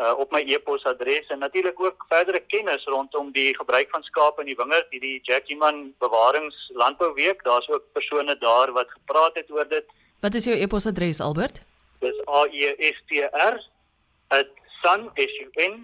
uh, 0.01 0.19
op 0.19 0.33
my 0.33 0.41
e-posadres 0.47 1.29
en 1.29 1.39
natuurlik 1.39 1.81
ook 1.81 2.05
verdere 2.09 2.41
kennis 2.41 2.85
rondom 2.85 3.33
die 3.33 3.57
gebruik 3.57 3.91
van 3.91 4.03
skape 4.03 4.41
in 4.41 4.47
die 4.47 4.57
wingerd 4.57 4.87
hierdie 4.91 5.21
Jackieman 5.23 5.95
bewarings 5.99 6.71
landbouweek 6.75 7.45
daar's 7.45 7.69
ook 7.69 7.85
persone 7.93 8.39
daar 8.39 8.73
wat 8.73 8.91
gepraat 8.91 9.35
het 9.35 9.51
oor 9.51 9.69
dit. 9.69 9.87
Wat 10.21 10.35
is 10.35 10.45
jou 10.45 10.57
e-posadres 10.57 11.21
Albert? 11.21 11.63
Dis 12.01 12.21
A 12.29 12.47
E 12.53 12.75
S 12.93 13.03
T 13.09 13.11
R 13.33 13.61
@sun.ac.za 14.81 15.81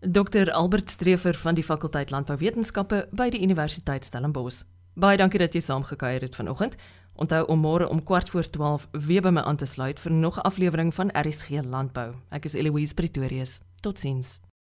Dr 0.00 0.50
Albert 0.50 0.90
Strever 0.90 1.34
van 1.34 1.54
die 1.54 1.64
fakulteit 1.64 2.10
landbouwetenskappe 2.10 3.02
by 3.12 3.26
die 3.28 3.42
Universiteit 3.44 4.06
Stellenbosch. 4.08 4.62
Baie 4.96 5.18
dankie 5.20 5.42
dat 5.42 5.52
jy 5.52 5.60
saamgekuier 5.60 6.24
het 6.24 6.38
vanoggend. 6.38 6.78
Onthou 7.20 7.42
om 7.52 7.60
môre 7.60 7.88
om 7.88 8.00
kwart 8.00 8.32
voor 8.32 8.48
12 8.48 8.88
weer 8.96 9.20
by 9.20 9.34
my 9.36 9.44
aan 9.44 9.60
te 9.60 9.68
sluit 9.68 10.00
vir 10.00 10.12
nog 10.12 10.38
'n 10.38 10.46
aflewering 10.48 10.94
van 10.94 11.12
RSG 11.12 11.60
Landbou. 11.64 12.14
Ek 12.30 12.44
is 12.44 12.54
Eloise 12.54 12.94
Pretorius. 12.94 13.60
Totsiens. 13.82 14.40